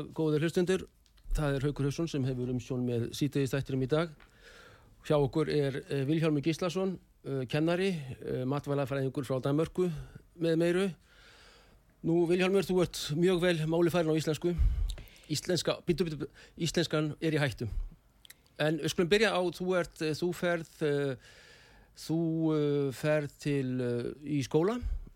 [0.00, 0.86] Dag, góðir hlustundur.
[1.36, 4.12] Það er Haukur Hauksson sem hefur umsjón með síteðistættirum í dag.
[5.06, 6.94] Hjá okkur er uh, Vilhjálmur Gíslason,
[7.26, 7.90] uh, kennari,
[8.24, 9.88] uh, matvælafræðingur frá Danmörku
[10.40, 10.86] með meiru.
[12.06, 14.54] Nú Vilhjálmur, þú ert mjög vel máli færin á íslensku.
[15.30, 17.68] Íslenska, byttu, byttu, íslenskan er í hættu.
[18.60, 20.72] En skulum byrja á, þú ert, þú ferð,
[22.00, 22.22] þú
[22.96, 23.68] ferð til,
[24.26, 24.74] í skóla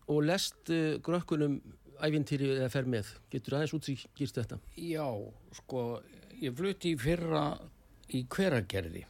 [0.09, 0.71] og lest
[1.05, 1.59] grökkunum
[2.03, 3.13] æfintýri eða fer með.
[3.31, 4.59] Getur aðeins útskýrt þetta?
[4.77, 5.07] Já,
[5.61, 6.01] sko,
[6.41, 7.47] ég flutti í fyrra
[8.15, 9.05] í hveragerði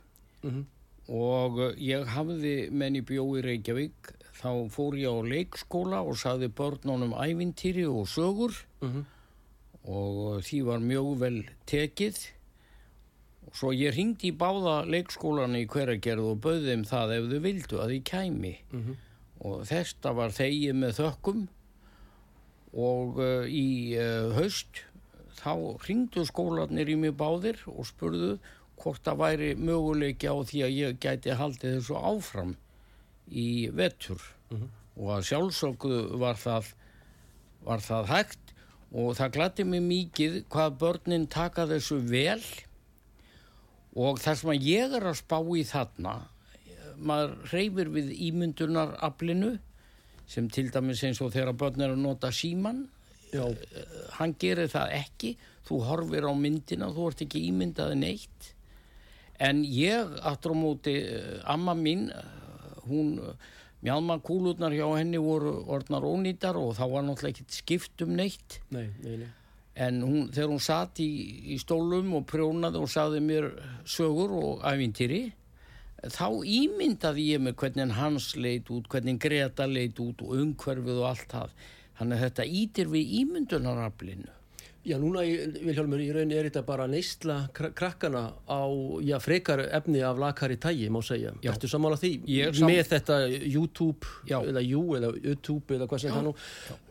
[0.44, 0.64] Mm
[1.04, 4.08] og uh, ég hafði menn í bjói Reykjavík,
[4.40, 9.02] þá fór ég á leikskóla og sagði börnunum ævintýri og sögur Mhm.
[9.84, 12.16] og uh, því var mjög vel tekið.
[13.44, 17.40] Og svo ég ringdi í báða leikskólana í hveragerð og bauði þeim það ef þau
[17.50, 18.54] vildu að ég kæmi.
[18.72, 18.96] Mhm.
[19.44, 21.48] og þetta var þegið með þökkum
[22.74, 24.82] og uh, í uh, haust
[25.38, 25.54] þá
[25.86, 28.36] ringdu skólanir í mig báðir og spurðu
[28.80, 32.54] hvort það væri möguleiki á því að ég gæti haldið þessu áfram
[33.30, 34.20] í vetur.
[34.98, 36.70] Og að sjálfsögðu var það,
[37.66, 38.52] var það hægt.
[38.94, 42.42] Og það glætti mig mikið hvað börnin taka þessu vel.
[43.94, 46.14] Og það sem að ég er að spá í þarna
[46.98, 49.54] maður reyfir við ímyndunaraflinu
[50.26, 52.84] sem til dæmis eins og þegar börn er að nota síman
[53.34, 53.44] Já,
[54.18, 55.32] hann gerir það ekki.
[55.66, 58.50] Þú horfir á myndina, þú ert ekki ímyndaði neitt.
[59.42, 62.26] En ég aftur á móti eh, amma mín eh,
[62.86, 63.16] hún
[63.84, 68.60] mjálma kúlutnar hjá henni voru orðnar ónýtar og þá var náttúrulega ekki skipt um neitt.
[68.70, 69.32] Nei, nei, nei.
[69.74, 71.08] en hún, þegar hún satt í,
[71.50, 73.48] í stólum og prjónaði og sagði mér
[73.82, 75.24] sögur og ævintýri
[76.12, 81.10] þá ímyndaði ég mig hvernig hans leit út, hvernig Greta leit út og umhverfið og
[81.14, 81.50] allt það
[81.98, 84.32] þannig að þetta ítir við ímyndunaraflinu
[84.84, 88.68] Já, núna, Vilhjálmur, í rauninni er þetta bara neysla kra- krakkana á,
[89.00, 91.30] já, frekar efni af lakari tægi, má segja.
[91.40, 91.54] Já.
[91.54, 92.10] Ertu sammála því?
[92.52, 93.16] Sam- Með þetta
[93.48, 94.42] YouTube, Já.
[94.44, 96.34] eða Jú, eða YouTube, eða hvað sem það nú,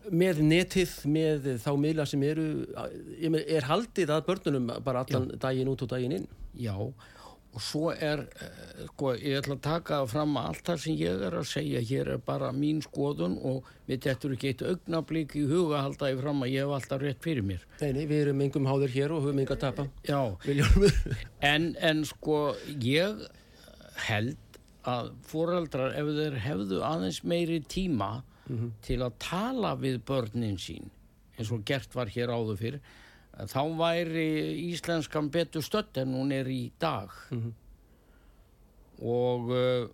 [0.09, 2.47] með netið, með þá miðla sem eru,
[3.45, 6.27] er haldið að börnunum bara allan daginn út og daginn inn?
[6.57, 6.95] Já, og
[7.61, 11.37] svo er, eh, sko, ég ætla að taka fram að allt það sem ég er
[11.37, 15.83] að segja hér er bara mín skoðun og mér tettur ekki eitt augnablík í huga
[15.83, 17.61] halda ég fram að ég hef alltaf rétt fyrir mér.
[17.81, 19.87] Nei, nei, við erum engum háður hér og höfum enga að tapa.
[20.07, 20.21] Já,
[21.53, 23.21] en, en sko, ég
[24.07, 28.23] held að foreldrar, ef þeir hefðu aðeins meiri tíma
[28.83, 30.89] til að tala við börnin sín,
[31.37, 32.79] eins og gert var hér áður fyrr,
[33.33, 34.29] þá væri
[34.69, 37.11] íslenskan betur stödd en hún er í dag.
[39.03, 39.87] Og uh,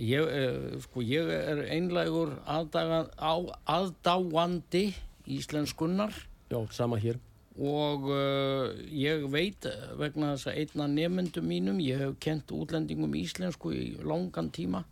[0.00, 3.34] ég, uh, sko, ég er einlægur aðdaga, á,
[3.68, 4.88] aðdáandi
[5.30, 6.14] íslenskunnar
[6.50, 7.20] Já, sama hér.
[7.60, 9.68] og uh, ég veit
[10.00, 14.86] vegna þess að einna nefndum mínum, ég hef kent útlendingum íslensku í langan tíma,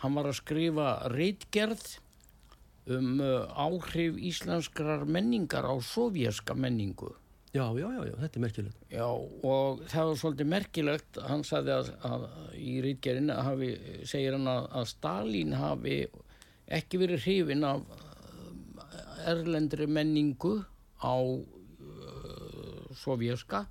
[0.00, 1.98] hann var að skrifa reitgerð
[2.92, 7.14] um uh, áhrif íslenskrar menningar á sovjerska menningu.
[7.54, 8.78] Já, já, já, já, þetta er merkilegt.
[8.90, 12.24] Já, og það var svolítið merkilegt, hann sagði að, að
[12.58, 12.72] í
[13.46, 13.68] hafi,
[14.10, 15.98] segir hann að, að Stalin hafi
[16.66, 20.64] ekki verið hrifin af uh, erlendri menningu
[20.98, 23.66] á uh, sovjerska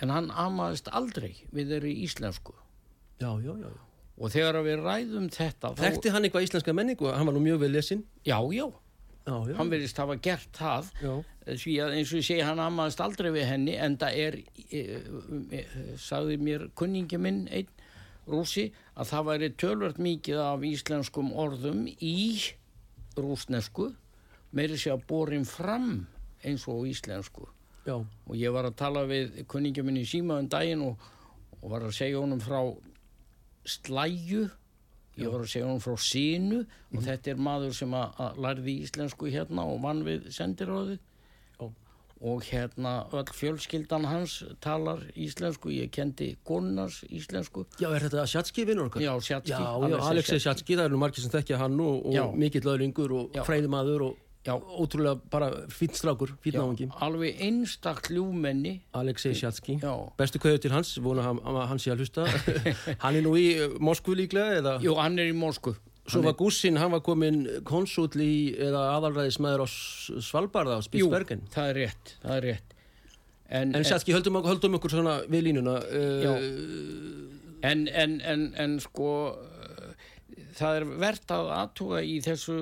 [0.00, 2.54] en hann amaðist aldrei við þeirri íslensku
[3.20, 3.68] Já, já, já.
[3.68, 3.89] já.
[4.20, 7.08] Og þegar við ræðum þetta Þekkti hann eitthvað íslenska menningu?
[7.14, 8.04] Hann var nú mjög vel lesinn.
[8.26, 8.66] já, já,
[9.26, 9.54] Já, já.
[9.58, 11.12] hann verðist hafa gert það Já,
[11.64, 14.36] því að eins og ég segi hann amaðist aldrei við henni en það er
[14.70, 14.80] e,
[15.52, 15.60] e,
[16.00, 17.68] sagði mér kunningi minn einn
[18.30, 22.16] rúsi að það væri tölvert mikið af íslenskum orðum í
[23.18, 23.90] rúsnesku
[24.56, 26.06] meiri sé að borin fram
[26.46, 27.44] eins og íslensku
[27.86, 30.96] já, og ég var að tala við kunningi minn í síma um daginn og,
[31.60, 32.60] og var að segja honum frá
[33.68, 34.48] slæju
[35.20, 39.30] ég var að segja hún frá sínu og þetta er maður sem að, lærði íslensku
[39.32, 41.00] hérna og vann við sendiráðið.
[41.60, 41.68] Já.
[42.20, 47.64] og hérna öll fjölskyldan hans talar íslensku, ég kendi konunars íslensku.
[47.80, 49.04] Já, er þetta Sjatski vinnur okkar?
[49.04, 50.76] Já, Sjatski, Já, Alexei Sjatski.
[50.76, 54.54] Það eru margir sem þekkja hann og, og mikill öðlingur og fræðimaður og Já.
[54.56, 56.86] ótrúlega bara fýtt strákur, fýtt Já, náungi.
[57.04, 59.76] alveg einstakt ljúmenni Alexei Sjatski.
[60.16, 62.24] Bestu kveður til hans, vona að hann sé að hlusta.
[63.04, 64.74] hann er nú í uh, Moskvu líklega eða?
[64.80, 65.76] Jú, hann er í Moskvu
[66.10, 71.44] Svo var Gussin, hann var komin konsúl í eða aðalræðismæður á S- Svalbarða á Spitsbergen.
[71.44, 72.74] Jú, það er rétt, það er rétt
[73.50, 75.76] En, En Sjatski, höldum, höldum okkur svona við línuna.
[76.24, 76.32] Já.
[76.32, 80.06] Uh, en, en, en, en sko uh,
[80.56, 82.56] það er verðt að aðtuga í þessu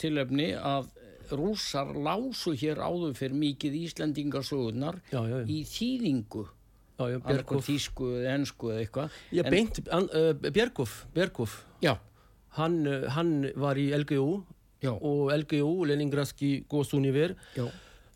[0.00, 0.88] tilefni að
[1.36, 5.46] rússar lásu hér áður fyrir mikið Íslendingasögunar já, já, já.
[5.46, 6.46] í þýðingu
[7.00, 7.64] Bjerkhoff.
[7.64, 10.50] þýsku eða ensku eða eitthvað Já, En- beint, an, uh,
[11.14, 11.64] Bjerkhoff.
[11.80, 11.96] Já,
[12.58, 12.84] Hann,
[13.14, 14.42] hann var í LGU
[14.82, 17.68] já, og LGU, Leningradski Gosuniver, já,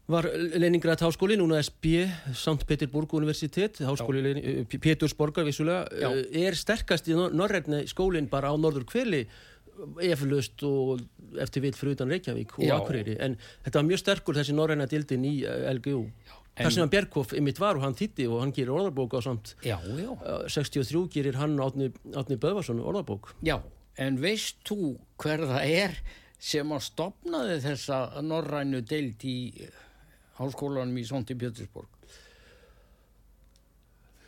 [0.08, 0.26] var
[0.58, 2.66] Leningrad háskóli, núna SB, St.
[2.66, 5.86] Petersburg universitet, háskóli Lenin- P- Pétursborgar vissulega,
[6.34, 9.22] er sterkast í norrætni skólinn bara á norður kveli
[10.04, 11.02] eflust og
[11.42, 12.64] eftir vilt fyrir utan Reykjavík og.
[12.78, 13.18] Akureyri.
[13.22, 16.06] En þetta var mjög sterkur þessi norræna dildin í eh, LGU
[16.54, 19.56] þar sem hann Bjerkhoff ymitt var og hann þýtti og hann gerir orðarbók á samt
[19.66, 23.56] já, já, eh, 63 gerir hann Átni, Átni Böðvarsson orðarbók já
[23.98, 25.96] en veist þú hver það er
[26.38, 29.38] sem að stopnaði þessa norrænu deild í
[30.38, 31.90] háskólanum í Sonti Pétursborg?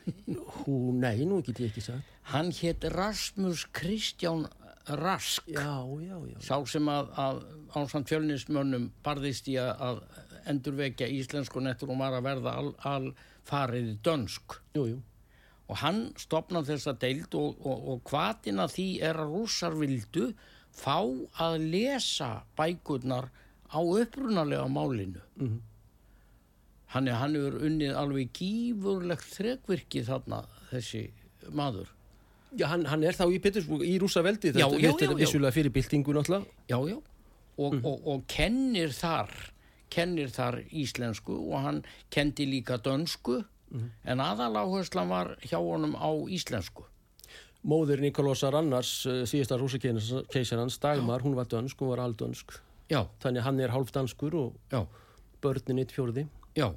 [0.07, 2.15] Hú, nei, nú get ég ekki sagt.
[2.31, 4.47] Hann hétt Rasmus Kristján
[4.87, 5.49] Rask.
[5.51, 7.41] Já, já, já sá sem að, að
[7.75, 10.05] ásand fjölnismönnum barðist í að,
[10.47, 13.09] endurvekja íslensku nettur og var að verða al, al
[13.49, 14.61] farið dönsk.
[14.79, 15.01] Jú, jú.
[15.67, 20.29] Og hann stopnaði þessa deild og, og, og hvaðin að því er að rússar vildu
[20.77, 21.01] fá
[21.43, 23.33] að lesa bækurnar
[23.67, 25.25] á upprunalega málinu.
[26.95, 31.09] Hann er hann hefur unnið alveg gífurlegt þrekvirki þarna þessi
[31.51, 31.91] maður
[32.57, 35.13] Já, hann, hann er þá í Petersburg, í rússaveldi Já, þetta, já, þetta já, er
[35.13, 35.21] já.
[35.25, 36.47] vissulega fyrir byltingu náttúrulega.
[36.71, 36.97] Já, já.
[37.57, 39.31] Og, og, og kennir þar
[39.93, 41.79] kennir þar íslensku og hann
[42.13, 43.39] kendi líka dönsku
[44.05, 46.85] en aðaláherslan var hjá honum á íslensku.
[47.67, 52.53] Móðir Nikolásar Annars, uh, síðasta rússakeisarans, Dagmar, hún var dönsk, hún var aldönsk.
[52.91, 54.85] já, Þannig hann er hálf danskur og já,
[55.43, 56.27] börnin eitt fjórði.
[56.55, 56.69] já,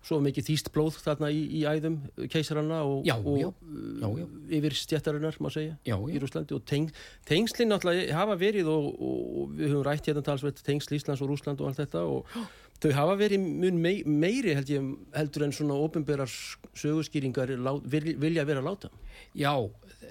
[0.00, 1.98] Svo mikið þýst blóð þarna í, í æðum
[2.32, 4.24] keisaranna og, Já, og já, uh, já,
[4.56, 6.20] yfir stjættarinnar, má segja, Já, í.
[6.22, 6.56] Rúslandi.
[6.56, 6.88] Og teng,
[7.28, 11.60] tengslinn náttúrulega hafa verið og, og, við höfum rætt hérna talsveit tengsl Íslands og Rúsland
[11.60, 12.32] og allt þetta og
[12.80, 16.32] þau hafa verið mun mei, meiri held ég, heldur en svona ofinberar
[16.80, 17.52] sögurskýringar
[17.84, 18.88] vilja vera láta.
[19.36, 19.52] Já,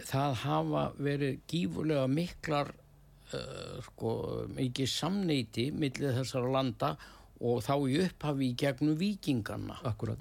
[0.05, 2.75] það hafa verið gífurlega miklar
[3.33, 4.11] uh, sko,
[4.53, 10.19] mikið samneiti millið þessara landa og þá í upphafi í gegnum vikinganna Akkurat.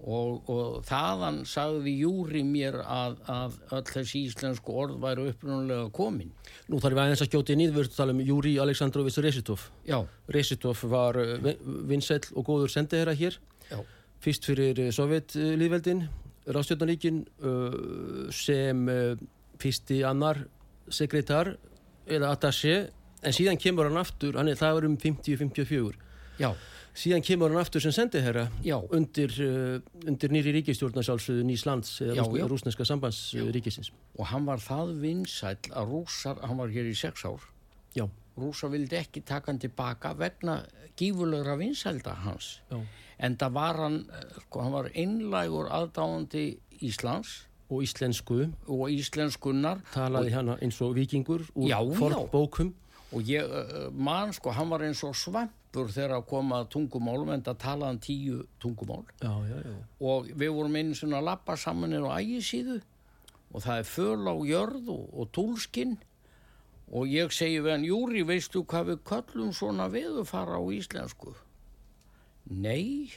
[0.00, 6.32] og, og þaðan sagði Júri mér að, að öll þessi íslensku orð væru upprunalega komin.
[6.68, 9.20] Nú þarf ég aðeins að skjóta inn í, við erum að tala um Júri Aleksandrovits
[9.24, 9.66] Resitov.
[9.88, 9.98] Já,
[10.28, 11.50] Resitov var uh,
[11.88, 13.40] vinsæll og góður sendiherra hér,
[13.70, 13.80] já,
[14.24, 16.06] fyrst fyrir uh, Sovjetlýðveldin,
[16.50, 19.12] Rástjórnaríkin, uh, sem uh,
[19.60, 20.44] fyrsti annar
[20.90, 21.54] sekretar
[22.10, 22.88] eða attaché,
[23.20, 25.98] en síðan kemur hann aftur, hann er, það um 50-54,
[26.40, 26.50] já,
[26.96, 28.48] síðan kemur hann aftur sem sendiherra
[28.96, 32.46] undir, uh, undir nýri ríkistjórnarsálsöðu Nýslands eða já.
[32.50, 33.92] rúsneska sambandsríkisins.
[34.18, 37.40] og hann var það vinsæll að rússar, hann var hér í sex ár,
[37.94, 38.06] Já,
[38.38, 40.64] rússar vildi ekki taka hann tilbaka vegna
[40.96, 42.60] gífurlegra vinsælda hans.
[42.70, 42.80] já.
[43.20, 49.78] En það var hann, eh, sko, hann var einlægur aðdáandi Íslands Og íslensku og íslenskunnar
[49.94, 52.72] talaði hana eins og vikingur úr fornbókum.
[53.12, 55.14] og ég uh, man, sko, hann var eins og
[55.70, 59.74] svampur þegar að koma tungumálum en það talaði hann tíu tungumál Já, já, já.
[60.00, 62.80] og við vorum einu svona að lappa saman inn á ægisíðu
[63.52, 65.98] og það er föl á jörð og, og túlskinn
[66.90, 71.34] og ég segi við hann, Júri, veistu hvað við köllum svona veðufara á íslensku?
[72.50, 73.12] Nei,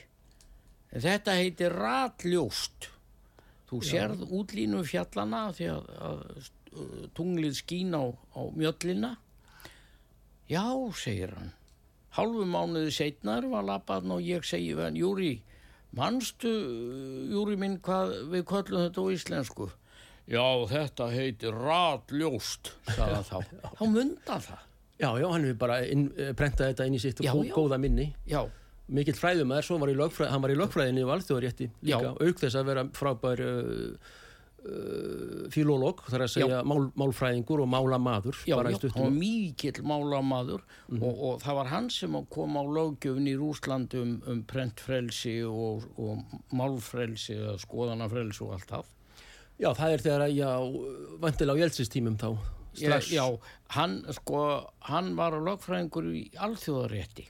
[0.94, 2.92] þetta heitir ratljóst.
[3.66, 6.22] Þú sérð útlínu fjallana því að, að
[6.78, 9.16] uh, tunglið skín á, á mjöllina.
[10.46, 11.50] Já, segir hann.
[12.14, 15.32] Hálfu mánuði setnar var lappaðn og ég segi við hann, Júri,
[15.98, 16.52] manstu,
[17.34, 19.70] Júri minn, hvað við köllum þetta á íslensku?
[20.30, 23.38] Já, þetta heitir ratljóst, sagði hann þá.
[23.80, 24.62] Þá mynda það.
[25.02, 27.54] Já, já, hann hefur bara inn, eh, prentað þetta inn í sitt Já, gó- já.
[27.58, 28.12] góða minni.
[28.30, 28.44] Já,
[28.94, 32.12] Mikill fræðumæður, hann var í lögfræðinni og alþjóðarétti líka, Já.
[32.20, 34.12] auk þess að vera frábær uh,
[35.54, 39.04] filolog, þar að segja mál, málfræðingur og málamaður Já, já, stuttum.
[39.04, 41.04] var mikill málamaður Mhm.
[41.04, 45.84] og, og það var hann sem kom á löggjöfin í Rúsland um, um prentfrelsi og,
[46.00, 48.86] og málfrelsi eða skoðanafrelsi og allt það.
[49.60, 50.52] Já, það er þegar að, já,
[51.22, 52.30] vantilega á Jeltsistímum þá,
[52.74, 53.26] strax, Já,
[53.76, 54.40] hann, sko,
[54.90, 57.28] hann var lögfræðingur í alþjóðarétti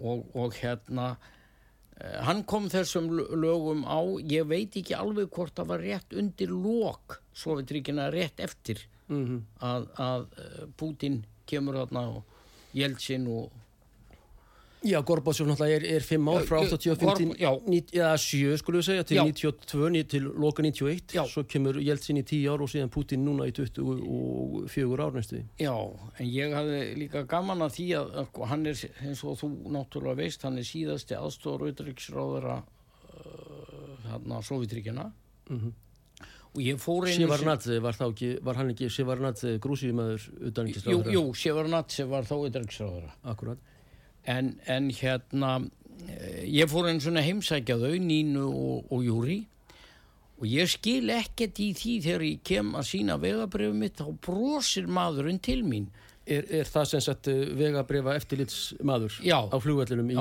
[0.00, 1.16] og, og hérna
[1.98, 7.18] hann kom þessum lögum á ég veit ekki alveg hvort það var rétt undir lok
[7.34, 12.24] Sovjetríkina rétt eftir Mm að, að eh, Putin kemur þarna og
[12.76, 13.54] Jeltsin og
[14.86, 17.50] Já, Gorbatsjóf náttúrulega er, er fimm ár frá Já, 85 til Gorb- já.
[17.66, 19.24] ní- eða 7 skulum við segja til Já.
[19.26, 21.24] 92 ní- til loka 91 Já.
[21.26, 25.42] svo kemur Jeltsin í 10 ár og síðan Putin núna í 24 ár næstu.
[25.58, 25.74] Já,
[26.20, 30.16] en ég hafði líka gaman að því að, sko, hann er, eins og þú náttúrulega
[30.16, 35.10] veist, hann er síðasti aðstofur auðriksráðara uh, þarna Sovjetríkina
[35.50, 35.72] Mhm.
[36.54, 41.02] og ég fór einu Sivarnadze var þá ekki, var hann ekki Sivarnadze grúsíumæður ekki Jú,
[41.12, 43.58] jú, Sjefardnadze var þá auðriksráðara Akkurat.
[44.28, 45.52] En, en hérna
[46.08, 49.40] eh, ég fór einu svona heimsækja þau Nínu og, og Júri
[50.38, 54.86] og ég skil ekkert í því þegar ég kem að sína vegabrifum mitt þá brosir
[54.86, 55.88] maðurinn til mín.
[56.28, 59.16] Er, er það sem sagt uh, vegabrifa eftirlitsmaður
[59.48, 60.18] á flugvellunum í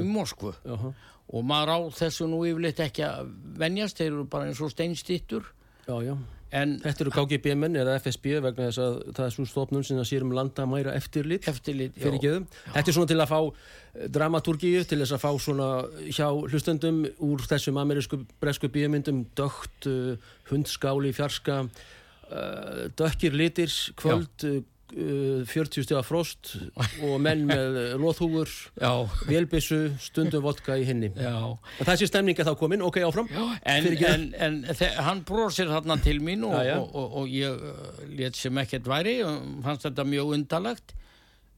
[0.00, 0.54] í Moskvu.
[0.64, 0.94] Jaha.
[1.28, 5.46] og maður á þessu nú yfirleitt ekki að venjast, þeir eru bara eins og steinstittur.
[5.84, 6.14] Já, já.
[6.54, 10.08] En Þetta eru KGB-menn eða FSB vegna þess að það er svo stofnun sem að
[10.10, 11.48] sér um landamæra eftirlit.
[11.50, 12.46] Eftirlit fyrir geðum.
[12.68, 15.70] Þetta er svona til að fá eh, dramaturgíu, til þess að fá svona
[16.06, 20.14] hjá hlustendum úr þessum amerísku bresku bíumyndum dögt, uh,
[20.50, 24.46] hundskáli, fjarska uh, dökkir litir kvöld,
[24.94, 26.54] uh, 40 stiga frost
[27.02, 28.90] og menn með loðhúfur, já,
[29.28, 31.10] vélbissu stundum vodka í hinni.
[31.16, 33.28] já Og þessi stemninga þá komin, ok, áfram.
[33.34, 34.14] en, Fyrirgefðu.
[34.14, 34.26] en,
[34.64, 36.76] en þe- hann brosir þarna til mín og, Já, já.
[36.80, 40.94] og, og, og ég uh, let sem ekkert væri og fannst þetta mjög undalegt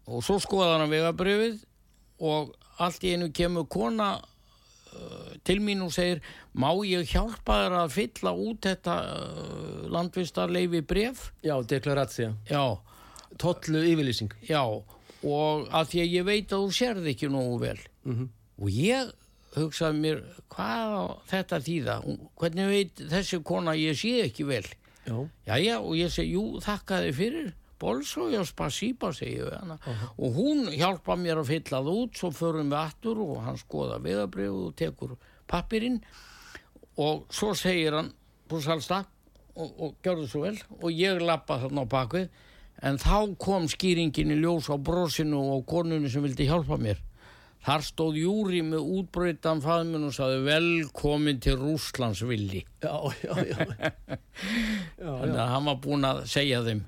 [0.07, 1.61] og svo skoðar hann vegabrifið
[2.23, 6.21] og allt í einu kemur kona uh, til mín og segir
[6.57, 12.33] má ég hjálpa þér að fylla út þetta uh, landvistarleifi bref Já, deklaratsia.
[12.49, 12.63] já
[13.39, 14.33] Tollu yfirlýsing.
[14.49, 14.63] Já,
[15.27, 17.79] og að því að ég veit að þú sérði ekki nógu vel.
[18.07, 18.29] Mhm.
[18.57, 19.11] og ég
[19.57, 20.19] hugsaði mér
[20.53, 21.95] hvað þetta þýða?
[22.41, 24.65] Hvernig veit þessi kona ég sé ekki vel?
[25.07, 25.17] Já.
[25.47, 27.53] Jæja, og ég segi, jú, þakka þið fyrir.
[27.79, 29.77] Bolso, já, spasípa, segi ég við hana.
[30.17, 33.99] Og hún hjálpa mér að fylla það út svo förum við aftur og hann skoða
[34.01, 35.17] veðabrið og tekur
[35.47, 36.01] pappirinn
[36.97, 38.13] og svo segir hann
[38.49, 39.03] búsalsta
[39.57, 40.57] og, og gjörðu svo vel.
[40.81, 42.29] Og ég lappa þarna á bakvið
[42.83, 47.01] en þá kom skýringin í ljós á brosinu og konunni sem vildi hjálpa mér
[47.67, 53.57] þar stóð Júri með útbreytan faðminn og saði velkomin til Rúslandsvilli Já, já, já.
[55.01, 56.85] já, þannig að hann var búinn að segja þeim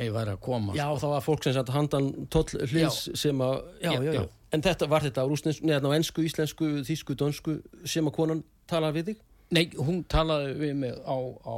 [0.00, 3.42] að ég væri að koma Já, það var fólk sem satt handan toll hlins sem
[3.44, 4.22] að, já, Já, já.
[4.50, 7.52] En þetta var þetta á rúsnensku, neðan á ennsku, íslensku, þýsku, dönsku
[7.86, 9.20] sem að konan talaði við þig?
[9.54, 11.54] Nei, hún talaði við mig á, á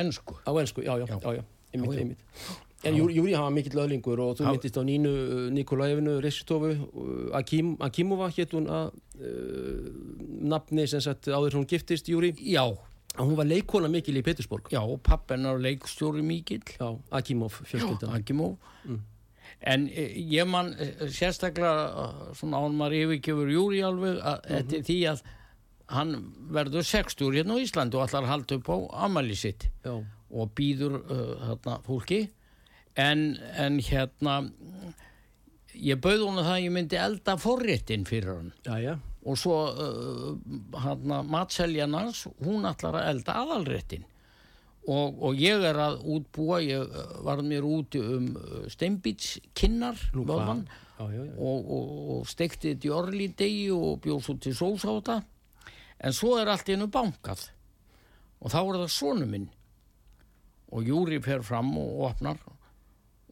[0.00, 1.34] ennsku Á ennsku, já, já, já, Já.
[1.36, 2.56] já, einmitt, Já, já.
[2.88, 4.50] En Júri, Júri hann var mikill öðlingur og þú Já.
[4.54, 6.70] myndist á Nínu uh, Nikolaevinu, Resistofu,
[7.36, 9.90] Akim, Akimova hétt hún að uh,
[10.48, 12.32] nafni sem sagt áður hún giftist Júri.
[12.40, 12.64] Já,
[13.18, 14.68] Hún var leikona mikil í Petersborg.
[14.70, 18.14] já, pappen á leikstjóri mikill Já, Akimov fjölskyldan.
[18.14, 18.54] Akimov
[19.60, 24.78] En eh, ég man eh, sérstaklega eh, svona án maður yfirgefur Júri alveg að þetta
[24.78, 25.22] er því að
[25.90, 26.14] hann
[26.54, 28.76] verður 60 hérna á Íslandi og allar halda upp á
[29.08, 29.96] amali sitt Já,
[30.30, 32.20] og býður uh, hérna, fólki
[33.00, 33.24] en,
[33.56, 34.40] en hérna
[35.74, 38.52] ég bauð hún það að ég myndi elda forréttin fyrir hann.
[38.66, 40.30] Já, já, og svo uh,
[40.84, 44.06] hérna, matseljanans hún ætlar að elda aðalréttin
[44.88, 50.00] og, og ég er að útbúa ég uh, var mér úti um uh, steinbítskinnar
[51.36, 55.18] og, og, og stekti þetta í orlídegi og bjóð svo til sós á þetta.
[56.00, 57.46] En svo er allt í hennu bankað.
[58.40, 59.46] Og þá er það sonu minn.
[60.72, 62.40] Og Júri fer fram og opnar.
[62.44, 62.59] og,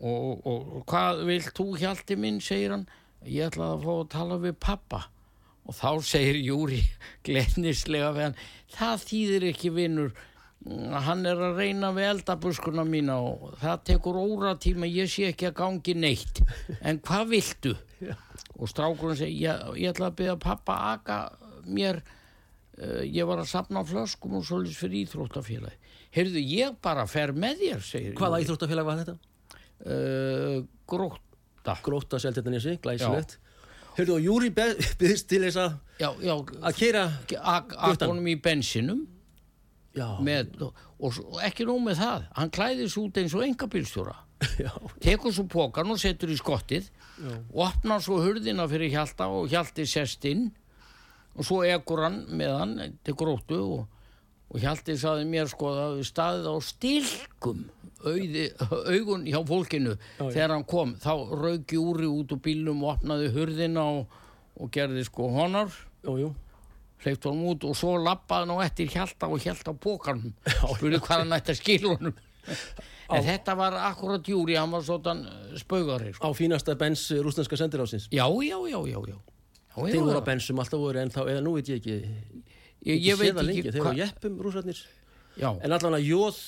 [0.00, 2.86] og, og hvað vilt þú hjalti minn segir hann?
[3.26, 5.00] Ég ætla að fá að tala við pappa.
[5.68, 6.80] Og þá segir Júri
[7.26, 8.38] glennislega við hann
[8.72, 10.12] það þýðir ekki vinnur
[11.06, 15.48] hann er að reyna við eldabuskuna mína og það tekur óra tíma ég sé ekki
[15.50, 16.40] að gangi neitt.
[16.82, 17.74] En hvað viltu?
[18.58, 21.18] Og strákurinn segir ég, ég ætla að byrja pappa aga
[21.68, 27.34] mér uh, ég var að sapna flöskum og svolítið fyrir íþróttafélagi heyrðu ég bara fer
[27.36, 27.82] með þér
[28.16, 28.46] Hvaða Júri.
[28.46, 29.16] íþróttafélag var þetta?
[29.86, 33.34] Uh, gróta Gróta Seltjarnanessi, glæsilegt.
[33.98, 35.74] Hörðu og Júri byggðist til þess að
[36.78, 37.02] keira,
[37.34, 38.08] ak- ak Guttan.
[38.14, 39.06] honum í bensinum.
[40.22, 44.12] Með, og, og ekki nóg með það hann klæðis út eins og engabílstjóra
[44.62, 44.70] já,
[45.02, 49.48] tekur svo pókan og setur í skottið já, og opnar svo hurðina fyrir Hjalta og
[49.50, 50.44] Hjalti sest inn
[51.34, 53.88] og svo ekur hann með hann til gróttu og,
[54.48, 57.64] og Hjalti saði mér sko að það hafi staðið á stilkum
[58.04, 58.44] auði,
[58.94, 60.24] augun hjá fólkinu já.
[60.24, 64.20] þegar hann kom þá rauk Júri út úr bílnum og opnaði hurðina og,
[64.58, 65.72] og gerði sko honar
[67.04, 70.32] hleypt honum út og svo lappaði hann á eftir Hjalta og Hjalta á pókanum
[70.76, 72.16] spurði hvað hann ætti að skilja honum
[73.14, 75.16] en þetta var akkurat Júri hann var svona
[75.58, 76.28] spaugari sko.
[76.28, 78.08] Á fínasta bens rúsneska sendirásins.
[78.10, 79.14] já, já, já, já, já.
[79.14, 79.18] já,
[79.78, 81.98] Þeir voru á bensum alltaf voru en þá, eða nú veit ég ekki,
[82.86, 84.80] ég, ég veit ekki þeir voru á hvað jeppum rúsarnir.
[85.38, 86.38] já, En allan að Jóð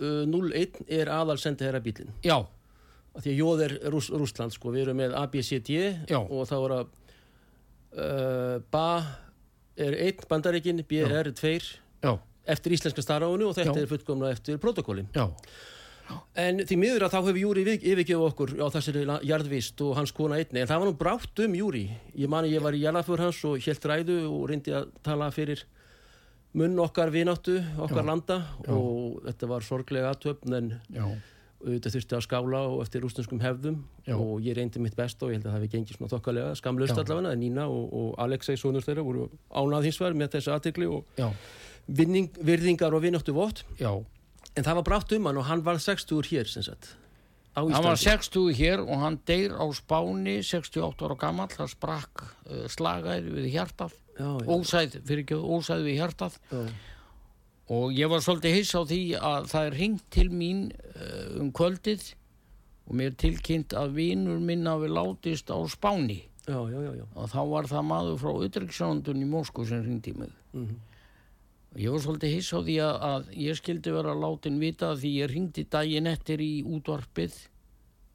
[0.00, 2.12] uh, 01 er aðal sendiherra bílinn.
[2.24, 2.38] já,
[3.10, 5.70] Af Því að Jóð er Rús, Rússland, sko, við erum með ABCD
[6.08, 6.18] Já.
[6.22, 6.86] og þá er að
[7.98, 9.02] uh, BA
[9.80, 11.58] er 1 bandaríkin, B er 2
[12.04, 12.12] já,
[12.46, 15.08] eftir íslenska starráinu og þetta er fullkomna eftir protokólin.
[15.14, 15.26] já
[16.34, 20.10] En því miður að þá hefur Júri yfir- yfirgefið okkur á þessari jarðvist og hans
[20.10, 20.58] kona einni.
[20.58, 21.84] En það var nú brátt um Júri.
[22.18, 25.62] Ég mani ég var í jarðafur hans og helt ræðu og reyndi að tala fyrir
[26.56, 31.04] munn okkar vináttu, okkar landa og þetta var sorglega aðtöfn en já,
[31.60, 34.14] auðvitað þurfti að skála og eftir rústenskum hefðum Já.
[34.16, 36.94] og ég reyndi mitt best og ég held að það hefði gengið svona þokkalega skamlaust
[36.94, 37.02] Já.
[37.02, 40.88] allavega en Nína og, og Alexei sonur þeirra voru ánað hins vegar með þessi aðtekli
[40.88, 41.28] og já,
[42.00, 43.62] vinning, virðingar og vináttu vott.
[43.80, 43.92] Já.
[44.56, 46.94] En það var brátt um hann og hann var 60 hér sem sagt
[47.54, 48.06] hann var Íslandi.
[48.08, 53.50] 60 hér og hann deyr á Spáni 68 ára gammal, það sprakk uh, slagaði við
[53.52, 53.92] hjartað.
[53.92, 56.62] já, já, ósæð, fyrir ekki, ósæð við hjartað já.
[57.70, 61.52] og ég var svolítið hiss á því að það er ringt til mín uh, um
[61.52, 62.08] kvöldið
[62.90, 67.04] og mér tilkynnt að vinur minn hafi látist á Spáni já, já, já, já.
[67.14, 70.74] og þá var það maður frá Utryggsjóndun í Moskú sem ringdi mig Mhm.
[71.70, 75.10] og ég var svolítið hiss á því að, að ég skildi vera látin vita því
[75.22, 77.36] ég ringdi daginn eftir í útvarpið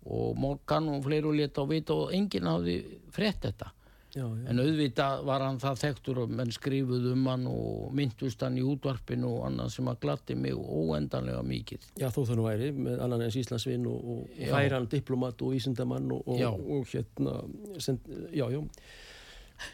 [0.06, 2.76] og Morgan og fleiri og leta á vita og enginn hafði
[3.16, 3.72] frétt þetta
[4.16, 4.50] já, já.
[4.50, 8.64] en auðvitað var hann það þekktur og menn skrifuð um hann og myndust hann í
[8.66, 11.90] útvarpinu og annað sem að glatti mig óendanlega mikið.
[12.00, 16.12] Já, þó það nú væri með annan eins Íslandsvinn og, og færan diplomat og vísindamann
[16.16, 17.36] og, og, og hérna
[17.84, 18.64] send, já, já.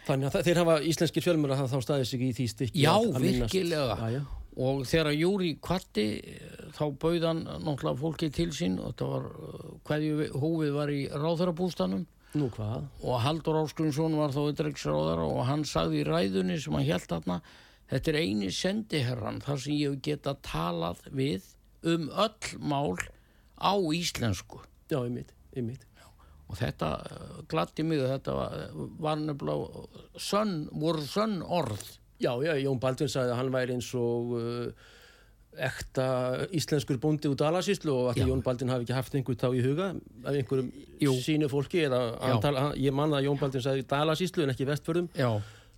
[0.06, 2.94] Þannig að það- þeir hafa íslenskir fjölmur að þá staðið sig í því stykki Já,
[3.18, 3.96] virkilega.
[4.13, 4.22] já,
[4.62, 6.04] og þegar Júri kvatti
[6.78, 9.26] þá bauð hann náttúrulega fólki til sín og þetta var
[9.89, 12.04] hverju hófið var í ráðherrabústanum
[12.38, 12.88] nú hvað?
[13.04, 17.39] Og Haldur Áskrinsson var þá ytterriksráðara og hann sagði í ræðunni sem hann held þarna
[17.91, 21.48] þetta er eini sendiherran þar sem ég geta talað við
[21.88, 22.98] um öll mál
[23.58, 24.62] á íslensku.
[24.91, 25.88] Já, einmitt, einmitt.
[26.52, 28.56] Og þetta eh, gladdi mig og þetta var,
[29.00, 29.86] var nefnilega
[30.20, 31.86] sönn, voru sönn orð.
[32.22, 34.89] Já, já, Jón Baldvin sagði að hann væri eins og uh,
[35.60, 36.06] ekta
[36.56, 38.30] íslenskur bóndi út alasíslu og að.
[38.30, 39.88] Jón Baldvin hafi ekki haft einhver þá í huga
[40.24, 40.70] af einhverjum
[41.04, 41.16] Jú.
[41.20, 41.84] sínu fólki
[42.42, 45.10] tala, ég man að Jón Baldvin sagði dalasíslu en ekki vestförðum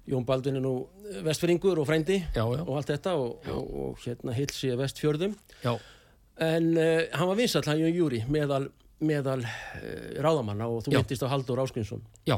[0.10, 0.76] Jón Baldvin er nú
[1.24, 5.36] vestfyrringur og frændi já, já, og allt þetta og, og, og hérna heilsi vestfjörðum.
[5.64, 5.78] Já,
[6.44, 8.68] en uh, hann var vinsall hann Jón Júri meðal,
[9.00, 12.36] meðal uh, ráðamanna og þú myndist á Haldur Áskinsson já,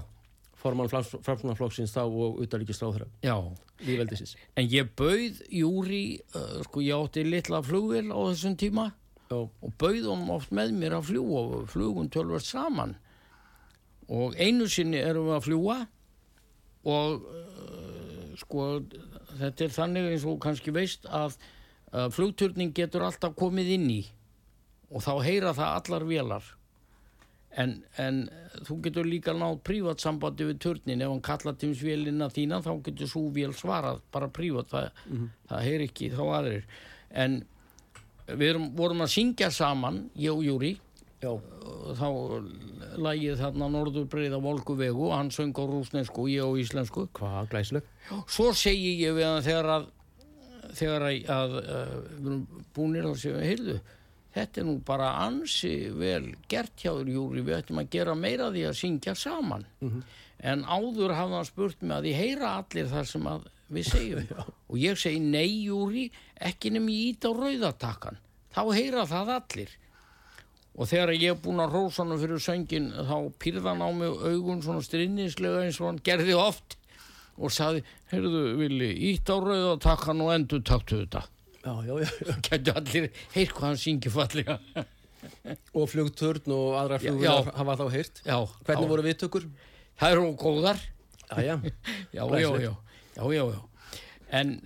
[0.65, 3.37] formann framsunarflokksins þá og utalíkisráðra já.
[3.85, 8.89] lífveldisins en ég bauð Júri uh, sko ég átti litla flugvél á þessum tíma
[9.25, 12.93] Já, og bauð honum oft með mér að fljúa og flugum tölvert saman.
[14.05, 15.77] Og einu sinni erum við að fljúa
[16.85, 18.67] og uh, sko
[19.39, 24.03] þetta er þannig eins og kannski veist að uh, flugturning getur alltaf komið inn í
[24.93, 26.51] og þá heyra það allar vélar
[27.61, 28.21] en, en
[28.67, 33.11] þú getur líka nátt prívatsambandi við turnin ef hann kallar til vélina þína þá getur
[33.11, 34.71] svo vél svarað bara prívat.
[34.71, 34.89] Það,
[35.51, 36.65] það heyr ekki þá aðrir.
[37.15, 37.37] En
[38.27, 40.73] við erum, vorum að syngja saman ég og Júri
[41.21, 42.07] já, og þá
[43.01, 47.07] lagið þarna norðurbreiða volkuvegu og hann söng á rúsnesku og ég á íslensku.
[47.17, 47.91] Hvað glæsleg
[48.29, 49.91] svo segi ég við hann þegar að
[50.75, 53.77] þegar að, að, að við erum búinir að segja, heyrðu
[54.35, 58.51] þetta er nú bara ansi vel gert hjá þér Júri, við ættum að gera meira
[58.51, 59.65] því að syngja saman.
[60.43, 63.29] En áður hafði hann spurt mig að ég heyra allir þar sem
[63.75, 64.45] við segjum.
[64.69, 68.19] Og ég segi nei Júri ekki nefn ég ít á rauðatakkan
[68.55, 69.75] þá heyra það allir.
[70.75, 74.11] Og þegar ég er búin að rósa hann fyrir söngin þá pyrða hann á mig
[74.11, 76.75] augun svona strinnislega eins og hann gerði oft
[77.35, 81.23] og saði, heyrðu Vili, ítt á rauðatakkan og endur taktu þetta
[82.45, 84.59] gætu allir heyrt hvað hann syngi fallega.
[85.73, 87.31] Og flugturn og aðra já.
[87.57, 88.21] hafa þá heyrt.
[88.25, 89.47] Já, hvernig já, voru viðtökur?
[89.99, 90.81] það eru góðar.
[91.25, 91.57] Já,
[92.13, 92.25] já,
[93.25, 93.59] já,
[94.29, 94.57] en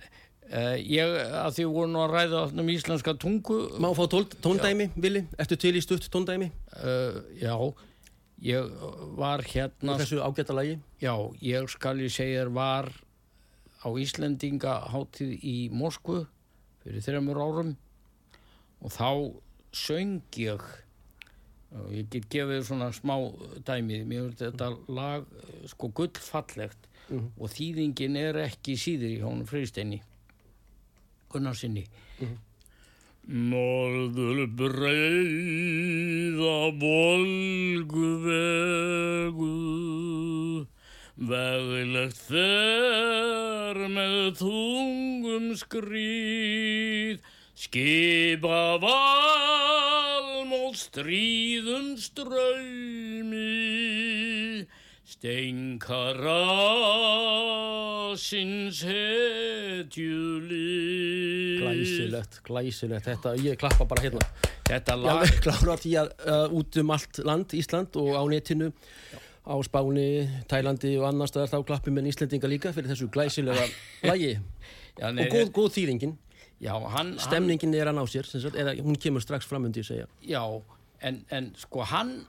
[0.50, 1.06] Uh, ég,
[1.38, 4.00] að því voru nú að ræða um íslenska tungu Má fá
[4.42, 5.20] tóndæmi, Vili?
[5.38, 6.48] Ertu til í stutt tóndæmi?
[6.74, 7.54] uh, já,
[8.42, 8.72] ég
[9.14, 10.80] var hérna Þessu ágæta lagi?
[10.98, 12.90] já, ég skal ég segja var
[13.78, 16.24] á Íslendinga hátíð í Moskvu
[16.90, 17.72] fyrir þreymur árum
[18.82, 19.08] og þá
[19.72, 20.60] söng ég
[21.70, 23.14] og ég get gefið svona smá
[23.62, 25.26] dæmið, mér finnst þetta lag
[25.70, 27.30] sko gullfallegt Mhm.
[27.42, 30.00] og þýðingin er ekki síður í honum friðsteini
[31.32, 31.84] Gunnarsinni
[33.26, 39.50] Norður breiða volgu vegu
[41.20, 47.20] Veglegt fer með tungum skrýð
[47.60, 53.52] Skipa valmót stríðum ströymi
[55.04, 56.08] Steinkarasins
[58.88, 60.00] hetjulið.
[61.60, 63.04] Glæsilegt, glæsilegt.
[63.04, 64.24] Þetta, ég klappa bara hérna.
[64.70, 68.72] Þetta Já, lag klára því að uh, út um allt land, Ísland og á netinu
[69.50, 70.08] á Spáni,
[70.50, 73.66] Tælandi og annars þar þá klappum við íslendinga líka fyrir þessu glæsilega
[74.10, 74.36] lægi
[75.00, 76.18] og góð, góð þýringin
[76.62, 79.86] já, hann, stemningin hann, er að ná sér sagt, eða hún kemur strax fram undir
[79.86, 80.06] segja.
[80.22, 80.44] Já,
[81.02, 82.20] en, en sko hann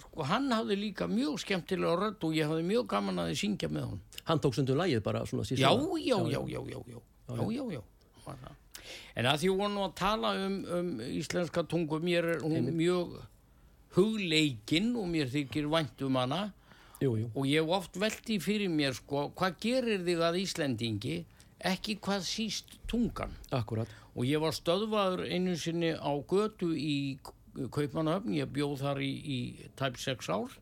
[0.00, 3.68] sko hann hafði líka mjög skemmtilega rödd og ég hafði mjög gaman að þið syngja
[3.72, 7.64] með hann Hann tók sundum lægið bara svona já já já, já, já, já, já,
[7.76, 7.82] já.
[9.18, 13.18] En að því hún var að tala um, um íslenska tungu mér er hún mjög
[13.96, 16.40] hugleikinn og mér þykir vænt um hana
[17.00, 21.14] Jú, jú, og ég oft velti fyrir mér sko, hvað gerir þig að Íslendingi,
[21.64, 23.32] ekki hvað síst tungan.
[23.50, 23.88] akkurat.
[24.14, 27.18] Og ég var stöðvaður einu sinni á götu í
[27.56, 29.38] Kaupmannahöfn, ég bjóð þar í, í
[29.80, 30.52] tæp 6 ár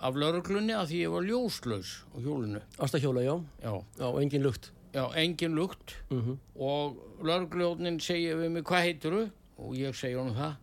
[0.00, 2.62] af lauruglunni að því ég var ljóslaus á hjólinu.
[2.80, 4.70] Astahjóla, já, Já, já, engin lukt.
[4.94, 9.22] já engin lukt Mm og laurugljónin segir við mig, hvað heitir þú?
[9.60, 10.56] Og ég segir hann það.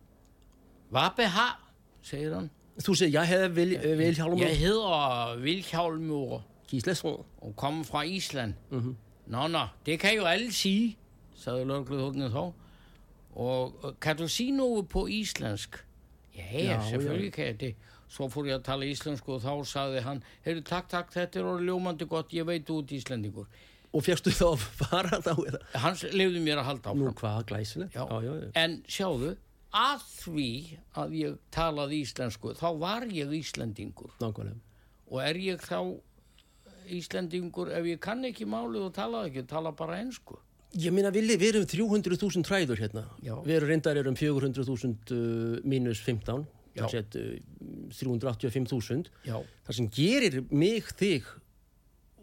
[0.90, 1.48] Vapeha,
[2.02, 2.50] segir hann.
[2.78, 7.24] Þú segir, ég hef vil, Vilhjálmur Jeg hedder Vilhjálmur Gíslesson.
[7.40, 8.54] og kommer fra Island.
[8.70, 8.96] Mhm.
[9.26, 10.96] Nå, nå, det kan jo alle sige,
[11.36, 12.52] sagde laurugljónin þá.
[13.36, 15.84] Og øh, kan du sige noget på islandsk?
[16.36, 17.74] Ja, ja, Já, selvfølgelig kan jeg det.
[18.08, 21.44] Svo fór ég að tala íslensku og þá sagði hann, heyrðu, takk, takk, þetta er
[21.44, 23.44] orðið ljómandi gott, ég veit út íslendingur.
[23.92, 25.34] Og fjækstu þá að fara þá?
[25.74, 27.02] Hans lefði mér að halda áfram.
[27.04, 27.94] Nú, hvað glæsilegt.
[27.94, 28.06] Já.
[28.08, 28.32] já, já.
[28.46, 28.50] já.
[28.64, 29.34] En sjáðu,
[29.74, 30.50] að því
[30.96, 34.14] að ég talaði íslensku, þá var ég íslendingur.
[34.22, 34.60] Nákvæmlega.
[35.08, 35.80] Og er ég þá
[36.88, 40.38] íslendingur ef ég kann ekki málið og tala ekki, tala bara ensku.
[40.76, 43.06] Ég meina, við, við erum 300.000 træður hérna.
[43.24, 43.34] Já.
[43.44, 46.44] Við erum reyndar erum 400.000 uh, mínus 15,
[46.76, 46.82] Já.
[46.82, 47.28] það sett uh,
[47.96, 49.08] 385.000.
[49.24, 49.38] Já.
[49.68, 51.28] Það sem gerir mig, þig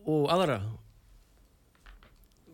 [0.06, 0.60] og aðra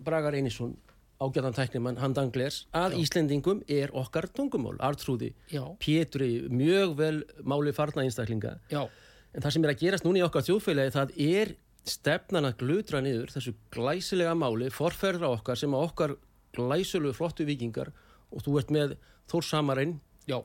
[0.02, 0.78] Bragar Einarsson,
[1.22, 5.32] ágæðan tæknimann, handanglers, að Íslendingum er okkar tungumál, artrúði.
[5.54, 5.62] Já.
[5.80, 8.58] Pétri, mjög vel máli farna einstaklinga.
[8.74, 8.88] Já,
[9.32, 11.52] En það sem er að gerast núna í okkar þjóðfélagi, það er
[11.88, 16.16] stefnan að glutra niður þessu glæsilega máli, forferðra okkar sem að okkar
[16.58, 17.94] glæsilegu flottu vikingar
[18.32, 18.98] og þú ert með
[19.32, 19.94] Þórsamarinn
[20.28, 20.42] já,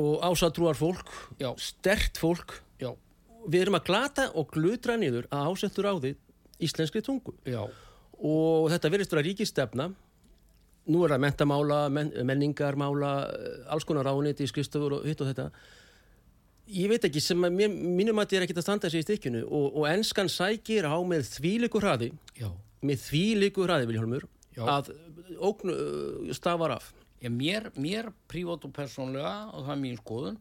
[0.00, 1.50] og ásatrúar fólk, Já.
[1.60, 2.62] stert fólk.
[2.80, 2.94] já,
[3.46, 6.14] Við erum að glata og glutra niður að ásettur á því
[6.64, 7.68] íslenskri tungu já,
[8.24, 9.88] og þetta verðist vera ríkistefna.
[10.86, 15.50] Nú er það mentamála, men, menningarmála, eh, alls konar ráðniti, skristofur og hitt og þetta.
[16.76, 19.06] Ég veit ekki, sem að mér, mínum að þetta er ekkert að standa sig í
[19.06, 22.50] stykkinu og, og enskan sækir á með þvíliku hraði, já.
[22.82, 24.26] með þvíliku hraði, Vilhjálmur,
[24.56, 24.62] Já.
[24.66, 24.92] að
[25.46, 26.88] ógn uh, stafar af.
[27.22, 30.40] Ég, mér, mér prívat og persónlega, og það er mín skoðun,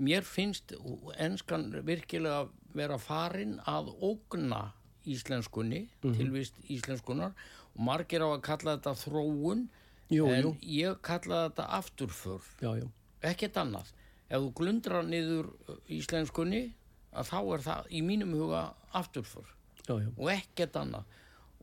[0.00, 0.74] mér finnst
[1.20, 4.70] enskan virkilega vera farin að ógna
[5.14, 7.32] íslenskunni, tilvist íslenskunar
[7.74, 9.66] og margir á að kalla þetta þróun
[10.10, 10.50] Jú, en jú.
[10.66, 12.86] ég kalla þetta afturför, Já, já.
[13.30, 13.92] ekkert annað.
[14.30, 16.64] Ef þú glundrar niður uh, íslenskunni,
[17.14, 19.46] að þá er það í mínum huga afturför
[19.86, 20.08] Já, já.
[20.16, 21.16] og ekkert annað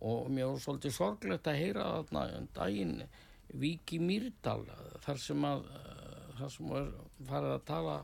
[0.07, 2.97] og mér var svolítið sorglegt að heyra þarna um daginn
[3.57, 4.65] Viki Mýrdal
[5.05, 6.89] þar sem að uh, þar sem er
[7.29, 7.95] farið að tala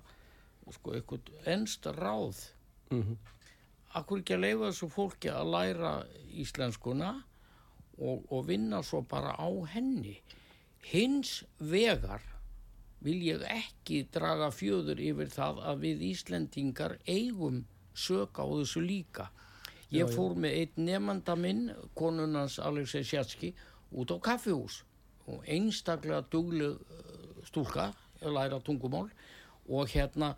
[0.74, 2.40] sko eitthvað ennst ráð
[2.94, 3.18] Mm
[4.00, 5.94] akkur ekki að leifa þessu fólki að læra
[6.44, 7.12] íslenskuna
[8.00, 10.18] og, og vinna svo bara á henni?
[10.84, 12.24] Hins vegar
[13.04, 19.28] vil ég ekki draga fjöður yfir það að við Íslendingar eigum sök á þessu líka.
[19.94, 23.52] Ég fór með einn nefnda minn, konunans Alexei Sjatski,
[23.92, 24.82] út á kaffihús.
[25.30, 27.92] Og einstaklega dugleg eh, stúlka,
[28.24, 29.12] læra tungumál.
[29.70, 30.34] Og hérna,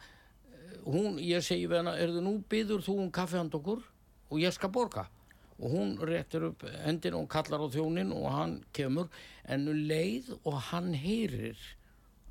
[0.84, 3.84] hún, ég segi við hana, er þið nú byður þú um kaffi hand okkur
[4.30, 5.08] og ég skal borga
[5.56, 9.08] og hún réttir upp hendin og kallar á þjónin og hann kemur
[9.48, 11.60] en um leið og hann heyrir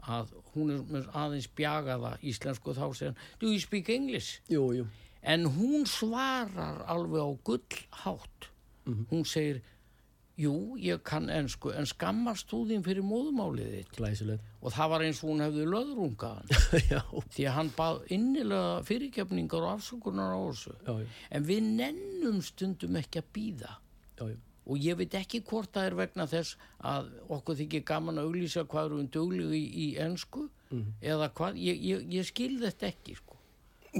[0.04, 4.42] að hún er aðeins bjagaða íslensku þá hann do you speak English?
[4.52, 4.84] jú, jú,
[5.24, 8.50] En hún svarar alveg á gullhátt.
[8.84, 9.62] Hún segir,
[10.40, 13.92] jú, ég kann ensku, en skammast þú þín fyrir móðumálið þitt.
[13.98, 16.54] glæsilegt Og það var eins og hún hefði löðrungaðan.
[16.92, 17.00] já,
[17.36, 20.74] Því að hann bað innilega fyrirgefningar og afsökunar á þessu.
[20.80, 23.76] já, já, En við nennum stundum ekki að býða.
[24.18, 24.36] já, já.
[24.64, 28.62] Og ég veit ekki hvort það er vegna þess að okkur þykir gaman að auglýsa
[28.64, 30.46] hvað eru um duglegu í, í ensku
[31.04, 33.36] eða hvað, ég, ég, ég skil þetta ekki sko.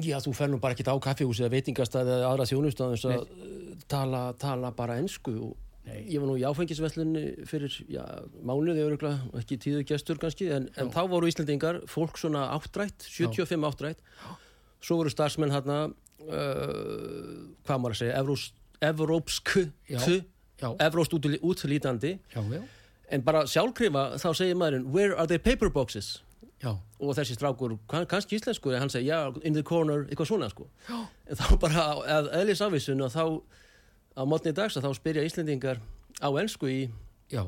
[0.03, 4.23] Já, þú fer nú bara ekkert á kaffihúsi eða veitingastæði eða aðra að uh, tala,
[4.41, 5.53] tala bara ensku og
[5.85, 8.03] ég var nú í áfengisveslunni fyrir já,
[8.41, 13.67] mánuði öruglega, ekki tíðu gestur kannski, en, en þá voru Íslandingar fólk svona áttrætt, 75
[13.69, 14.01] áttrætt.
[14.85, 18.47] Svo voru starfsmenn hérna uh, hvað maður að segja Evrós,
[18.85, 19.67] evrópsku
[20.81, 22.61] evróst út, útlítandi Já, já.
[23.13, 26.23] en bara sjálfkrifa þá segir maðurinn where are the paper boxes?
[27.01, 30.49] Og þessi strákur, kann- kannski íslensku en hann segi, já, in the corner, eitthvað svona
[30.49, 30.69] sko.
[31.29, 31.83] en þá bara,
[32.21, 33.25] að eðlis afvísun og þá,
[34.15, 35.81] á mótni dags að þá spyrja Íslendingar
[36.23, 36.81] á ensku í
[37.33, 37.43] já,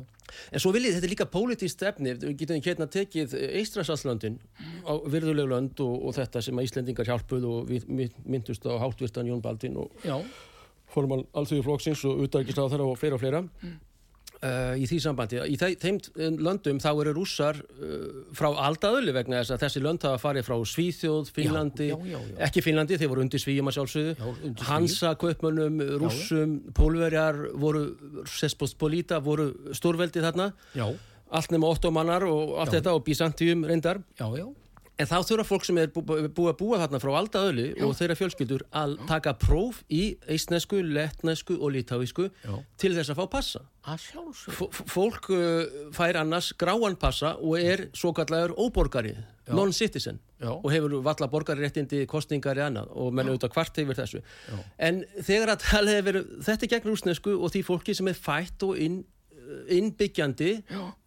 [0.51, 4.39] en svo viljið, þetta er líka pólitíst efni við getum hérna tekið Eistrasalslöndin
[4.83, 9.45] á virðulegu lönd og, og þetta sem Íslendingar hjálpuð og við myndust á háttvirtan Jón
[9.45, 9.93] Baldin og
[10.91, 13.45] formal alþjóðu flokksins og utækist á þeirra og fleira og fleira
[14.43, 15.39] uh, í því sambandi.
[15.53, 19.83] Í þe þeim eh, löndum þá eru rússar uh, frá aldaðölu vegna þess að þessi
[19.85, 22.37] lönd hafa farið frá Svíþjóð, Finnlandi, já, já, já.
[22.49, 24.53] ekki Finnlandi, þeir voru undir Svíjum að Já, sjálfsögðu.
[24.69, 27.87] Hansa, Kaupmönnum, Rússum, Pólverjar voru,
[28.31, 30.87] Sespospolita voru stórveldið þarna, já,
[31.37, 34.01] allt nema ottomanar og allt þetta og Byzantium reyndar.
[34.19, 34.47] já, já,
[34.97, 38.15] En þá þurfa fólk sem er bú- búið að búa þarna frá aldaðölu og þeirra
[38.17, 42.55] fjölskyldur að taka próf í eistnesku, lettnesku og litáísku Já.
[42.81, 43.61] til þess að fá passa.
[43.87, 44.79] að sjálfsög.
[44.89, 49.13] Fólk uh, fær annars gráan passa og er svo kallar óborgari,
[49.53, 50.49] non-citizen Já.
[50.57, 54.23] og hefur valla borgariréttindi, kostningar eða annað og menn auðvitað hvart yfir þessu.
[54.81, 58.81] En þegar að tala hefur þetta gegn rúsnesku og því fólki sem er fætt og
[58.81, 59.03] inn,
[59.71, 60.51] innbyggjandi,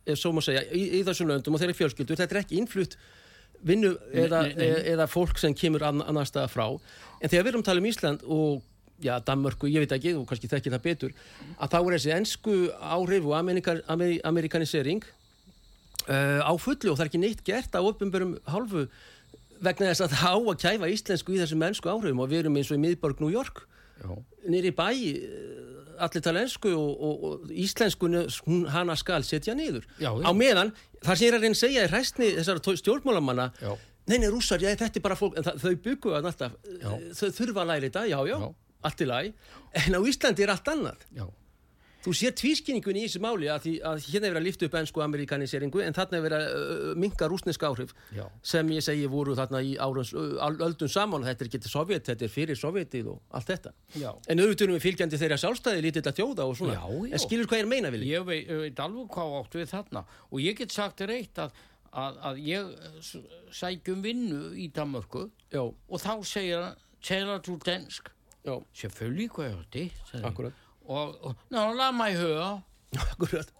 [0.10, 2.96] ef svo má segja, í, í þessum löndum og þeirra fjölskyldur, þetta er ekki innflutt
[3.66, 4.82] vinnu eða, nei, nei.
[4.94, 6.66] eða fólk sem kemur ann annar staða frá.
[7.20, 8.66] En þegar við erum að tala um Ísland og
[9.04, 11.16] já, Danmörku, ég veit ekki, þú kannski þekkir það betur
[11.58, 15.06] að þá er þessi ensku áhrif og amerikar, amer, amerikanisering
[16.08, 18.86] uh, á fullu og það er ekki neitt gert á uppumberum hálfu
[19.64, 22.24] vegna þess að það á að kæfa íslensku í þessum mennsku áhrifum.
[22.24, 23.66] Og við erum eins og í miðborg New York
[24.48, 29.86] nýri bæ eh, allir tala ensku og, og, og íslenskunni hún, hana skal setja niður.
[30.00, 30.24] Já, já.
[30.26, 33.50] á meðan, það sem ég er að reyna að segja í hræstni þessara stjórnmálamanna.
[33.62, 33.74] Já.
[34.10, 36.90] nei, nei, rússar, já, þetta er bara fólk en það, þau byggu að alltaf, Já.
[37.20, 38.38] þau þurfa að læra þetta, já, já,
[38.90, 39.34] allt í lagi.
[39.84, 41.06] En á Íslandi er allt annað
[42.04, 44.76] þú sér tvískinningun í þessu máli að, því, að hérna er verið að lifta upp
[44.80, 48.26] ennsku amerikaniseringu en þarna er verið að uh, minka rúsneska áhrif Já.
[48.52, 51.26] sem ég segi voru þarna í árums, öldum saman.
[51.28, 53.74] Þetta er ekki sovjet, þetta er fyrir sovjetið og allt þetta.
[54.00, 54.12] Já.
[54.28, 56.78] en auðvitað erum við fylgjandi þeirra sjálfstæði lítið að þjóða og svona.
[56.78, 59.74] Já, en skilur hvað ég er meina vilji ég veit, veit alveg hvað átt við
[59.74, 60.06] þarna.
[60.30, 61.60] Og ég get sagt þér eitt að,
[61.92, 63.12] að, að ég
[63.60, 65.28] sækjum vinnu í Danmörku
[65.60, 68.14] og þá segir hann, taler du dansk?
[70.24, 70.60] já,
[70.90, 72.52] Og, og, ná, lad mig høre.
[72.98, 73.56] akkurat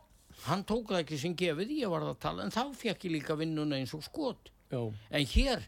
[0.48, 3.36] Hann tók það ekki sem gefið, ég var að tala, en þá fekk ég líka
[3.36, 4.54] vinnuna eins og skot.
[4.72, 4.80] já,
[5.12, 5.66] En hér,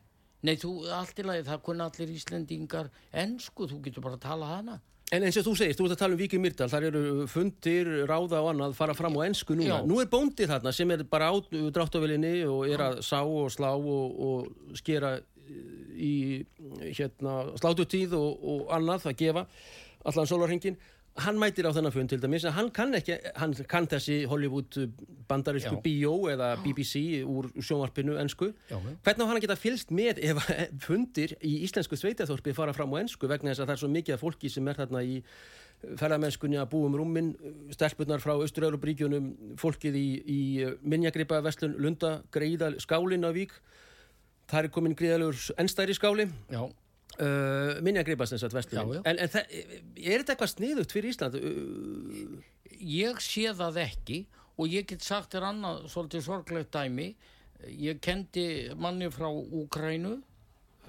[0.48, 4.48] nei, þú, allt í lagi, það kunna allir Íslendingar ensku, þú getur bara að tala
[4.48, 4.78] hana.
[5.12, 7.90] En eins og þú segist, þú ert að tala um Víkir Myrdal, þar eru fundir,
[8.08, 9.82] ráða og annað fara fram á ensku núna.
[9.82, 9.88] Já.
[9.92, 13.74] Nú er bóndið þarna sem er bara á dráttavelinni og er að sá og slá
[13.76, 15.18] og, og skera
[16.00, 16.46] í
[16.96, 19.46] hérna, slátutíð og, og annað að gefa
[20.08, 20.80] allan sólarhengin.
[21.20, 24.78] Hann mætir á þennan fund til dæmis, hann kann ekki, hann kann þessi Hollywood
[25.28, 25.82] bandarísku Já.
[25.84, 28.78] BO eða BBC úr sjónvarpinu já.
[29.04, 30.40] Hvernig á hann að geta fylst með ef
[30.88, 34.16] fundir í íslensku sveitaþorpi fara fram á ensku vegna þess að það er svo mikið
[34.16, 35.20] af fólki sem er þarna í
[36.00, 37.32] ferðamennskunni að búum rúmin,
[37.74, 40.42] stelpunar frá Austur-Európríkjunum, fólkið í, í
[40.86, 43.56] minnjagripa vestlun Lunda, Greiða, Skálin á Vík,
[44.52, 46.62] það er komin gríðalegur ennstæri skáli, Já,
[47.20, 48.94] uh, minnjagripa sem sagt vestlun.
[48.94, 49.04] Já, já.
[49.12, 51.38] En, en er þetta eitthvað sniðugt fyrir Ísland?
[51.38, 52.38] Uh,
[52.82, 54.24] ég sé það ekki
[54.58, 57.12] og ég get sagt þér annað svolítið sorglegt dæmi.
[57.78, 60.16] Ég kendi manni frá Úkrænu,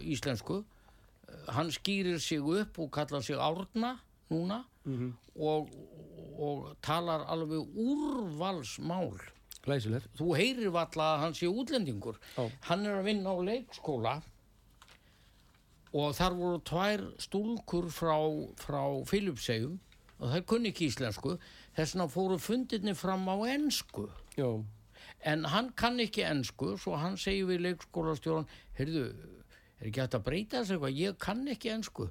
[0.01, 0.63] íslensku,
[1.53, 3.99] hann skýrir sig upp og kallar sig Árna
[4.33, 4.63] núna
[5.37, 5.69] og,
[6.39, 9.13] og talar alveg úrvalsmál.
[9.63, 10.09] Glæsilegt.
[10.19, 12.17] Þú heyrir valla að hann sé útlendingur.
[12.37, 12.49] Já.
[12.67, 14.15] Hann er að vinna á leikskóla
[15.93, 18.17] og þar voru tvær stúlkur frá,
[18.61, 19.77] frá Filipsegjum
[20.23, 21.37] og það kunni ekki íslensku.
[21.77, 24.07] Þess vegna fóru fundirni fram á ensku.
[24.39, 24.49] Já,
[25.29, 29.07] en hann kann ekki ensku svo hann segir við leikskólastjóran heyrðu,
[29.81, 30.99] er ekki hægt að breyta þessu eitthvað?
[31.03, 32.09] Ég kann ekki ensku.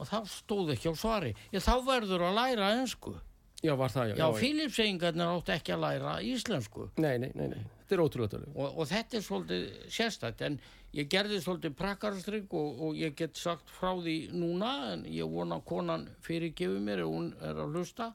[0.00, 1.34] Og þá stóð ekki á svari.
[1.52, 3.16] Ég, þá verður að læra ensku.
[3.60, 4.16] Já, var það, já.
[4.22, 6.88] já, Filipseyingarnir átt ekki að læra íslensku.
[6.96, 8.50] Nei, nei, nei, nei, þetta er ótrúlega tölur.
[8.54, 10.58] og, og þetta er svolítið sérstætt en
[10.94, 15.60] ég gerði svolítið prakkarstrygg og, og ég get sagt frá því núna en ég vona
[15.66, 18.12] konan fyrirgefi mér ef hún er að hlusta.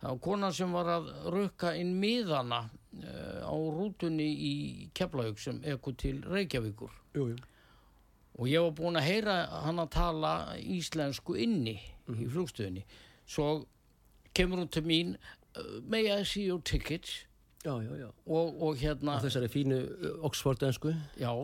[0.00, 4.54] Það var konan sem var að rukka inn miðana uh, á rútunni í
[4.96, 6.92] Keflavík sem ekkur til Reykjavíkur.
[7.16, 7.38] Jú, jú.
[8.36, 11.78] og ég var búin að heyra hann að tala íslensku inni
[12.12, 12.84] í flugstöðinni.
[13.24, 13.64] Svo
[14.36, 15.16] kemur hún til mín
[15.88, 17.24] may I see your tickets
[17.66, 18.08] Já, já, já.
[18.30, 19.78] og, og hérna Á þessari fínu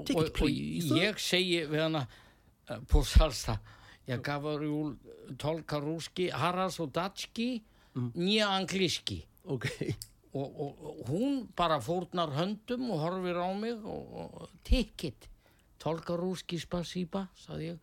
[0.07, 3.59] Ticket, og, og ég segi við hana uh, på salsa,
[4.07, 4.95] jeg gav jul
[5.43, 7.51] tolka rúski, haras og datski,
[7.93, 8.07] Mm.
[8.17, 9.67] nýja angliski Ok.
[10.33, 15.29] og, og, og hún bara fórnar höndum og horfir á mig og, og ticket,
[15.79, 16.57] tolka rúski
[17.61, 17.77] ég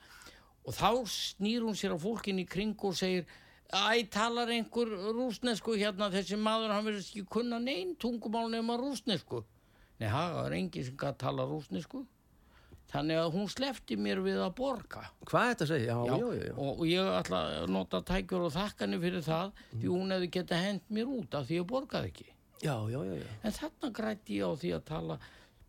[0.65, 3.29] og þá snýr hún sér á fólkin í kring og segir
[3.69, 9.43] Æ, talar einhver rúsnesku hérna, þessi maður hann verður ekki kunna neinn tungumál nema rúsnesku.
[9.99, 12.05] Nei, það er engin sem gæti tala rúsnesku.
[12.89, 15.03] Þannig að hún slefti mér við að borga.
[15.29, 15.97] Hvað er þetta að segja?
[15.99, 16.45] Já, já, já.
[16.47, 16.53] já.
[16.55, 20.63] Og, og ég ætla að nota tækjur og þakkanir fyrir það því hún hefði getað
[20.65, 22.25] hent mér út af því ég borgaði ekki.
[22.63, 23.27] Já, já, já, já.
[23.45, 25.19] En þarna grætti ég á því að tala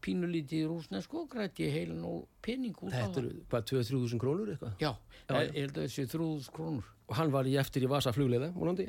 [0.05, 3.19] pínulítið rúsnesku og grætti heilin og pening út Þetta það.
[3.25, 4.75] eru, hvað, 2-3 krónur eitthvað?
[4.81, 4.91] Já,
[5.31, 6.89] ég held að þessi þrúðus krónur.
[7.11, 8.87] Og hann var í eftir í Vasa flugleiða, vonandi.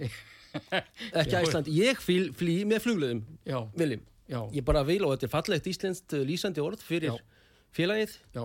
[1.22, 4.02] Ekki Æsland, ég flý, flý með flugleiðum, Já, Viljum.
[4.30, 7.22] já, Ég bara vil og þetta er fallegt íslenskt uh, lýsandi orð fyrir Já.
[7.78, 8.18] félagið.
[8.36, 8.44] já,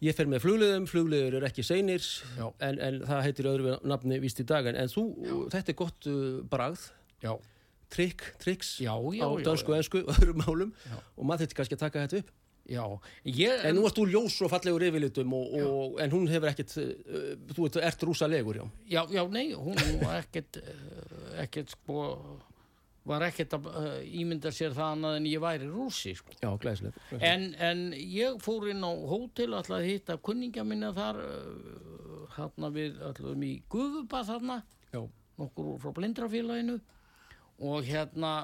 [0.00, 2.04] Ég fer með flugleiðum, flugleiður er ekki seinir,
[2.64, 4.64] en, en það heitir öðru nafni víst í dag.
[4.70, 5.02] En, en þú,
[5.52, 6.86] þetta er gott uh, bragð,
[7.20, 7.34] já,
[7.90, 10.70] trikk, triks já, já, á dansku og ensku og öðrum málum
[11.16, 12.30] og maður þetta kannski að taka þetta upp.
[12.70, 12.84] já.
[13.26, 16.76] Ég, En nú ert þú ljós og fallegur yfirlitum og, og, en hún hefur ekkert,
[16.78, 18.66] uh, þú ert, ert rúsalegur, já.
[18.92, 22.04] Já, já, nei, hún var ekkert, eh, ekkert sko,
[23.10, 26.36] var ekkert að uh, ímynda sér það annað en ég væri rússi, sko.
[26.38, 27.00] Já, glæsilegt.
[27.18, 32.70] En, en ég fór inn á hótel alltaf að hitta kunningja minna þar, uh, þarna
[32.76, 34.60] við allum í Guðuba þarna,
[34.94, 35.02] Já,
[35.40, 36.78] nokkur frá blindrafélaginu
[37.60, 38.34] og hérna,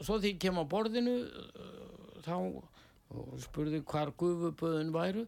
[0.00, 2.34] svo því ég kem á borðinu, uh, þá
[3.42, 5.24] spurði hvar Guðuböðin væru,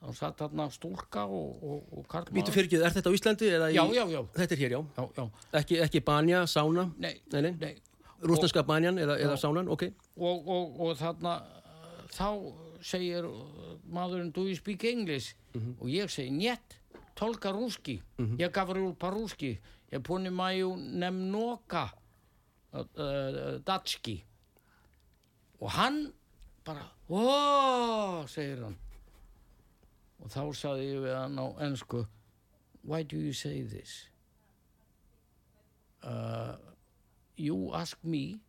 [0.00, 2.36] þá satt þarna stúlka og, og, og karlmaður.
[2.38, 3.50] Býtu ekki, er þetta á Íslandi?
[3.58, 4.80] eða í- Já, já, já, Þetta er hér, já.
[4.96, 5.24] já, já,
[5.60, 7.74] Ekki, ekki banja, sána, nei, nei, nei,
[8.22, 9.86] rúsneska banjan eða, eða sánan, ok.
[10.16, 11.34] og, og, og þarna
[12.16, 12.28] þá
[12.86, 13.26] segir
[13.92, 15.34] maðurinn do you speak English?
[15.80, 16.78] Og ég segi njet,
[17.16, 17.98] tolka rúski.
[18.38, 19.54] Ég gaf rúl parúski
[19.92, 21.86] ég puni maju nemnoka
[22.76, 24.16] uh, uh, datski
[25.60, 26.12] og hann
[26.64, 28.76] bara óóóó segir hann
[30.20, 32.04] og þá saði ég við hann á ennsku
[32.82, 34.08] why do you say this
[36.02, 36.56] uh,
[37.36, 38.40] you ask me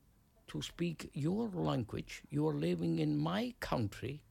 [0.47, 2.23] to speak your language.
[2.29, 4.21] You are living in my country.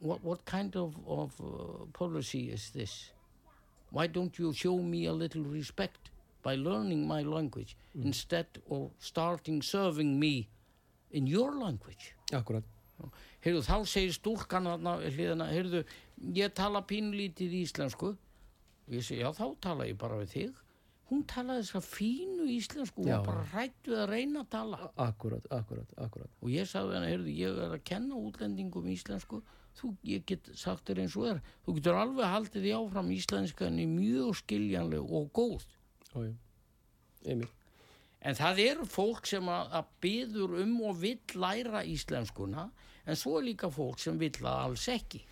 [0.00, 3.12] What what kind of of uh, policy is this?
[3.90, 6.09] Why don't you show me a little respect
[6.42, 10.48] by learning my language instead of starting serving me
[11.10, 12.14] in your language?
[12.32, 12.64] Akkurat.
[13.40, 15.84] Heyrðu, þá segir stúlkan hliðina, heyrðu,
[16.36, 18.10] ég tala pínlítið íslensku.
[18.86, 20.58] Og ég segi, já, þá tala ég bara við þig.
[21.10, 23.16] Hún talaði þess að fínu íslensku, Já.
[23.18, 24.90] var bara rættu að reyna að tala.
[25.02, 26.30] Akkurat, akkurat, akkurat.
[26.38, 29.40] Og ég sagði henni, heyrðu, ég er að kenna útlendingum íslensku,
[29.80, 31.40] þú, ég get sagt þér eins og er.
[31.66, 35.66] Þú getur alveg haldið því áfram íslenskan í mjög skiljanleg og góð.
[38.20, 42.66] En það eru fólk sem að, að byður um og vill læra íslenskuna,
[43.08, 45.22] en svo er líka fólk sem vill að alls ekki.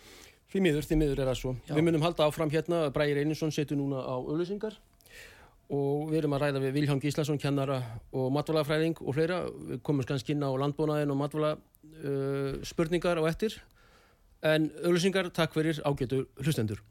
[0.49, 1.51] Því miður, því miður er það svo.
[1.67, 1.75] Já.
[1.77, 4.79] Við munum halda áfram hérna, Bræðir Einarsson setur núna á auðlýsingar
[5.69, 7.77] og við erum að ræða við Vilhjálm Gíslason, kennara
[8.09, 9.43] og matvælafræðing og fleira.
[9.69, 13.59] Við komum kannski inn á landbúnaðin og matvæla uh, spurningar og eftir.
[14.41, 16.81] En auðlýsingar, takk fyrir ágætu hlustendur.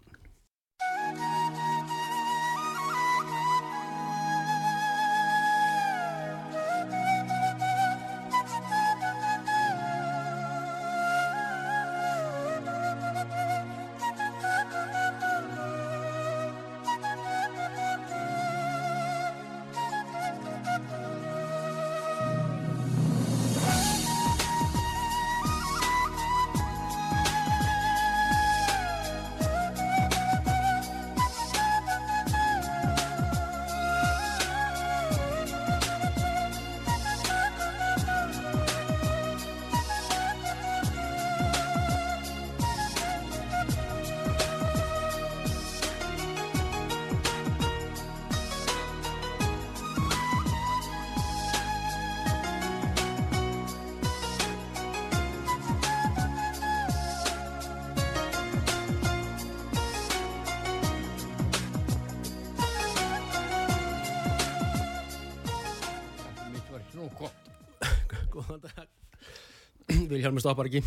[70.39, 70.83] Vilhelmur stoppar ekki.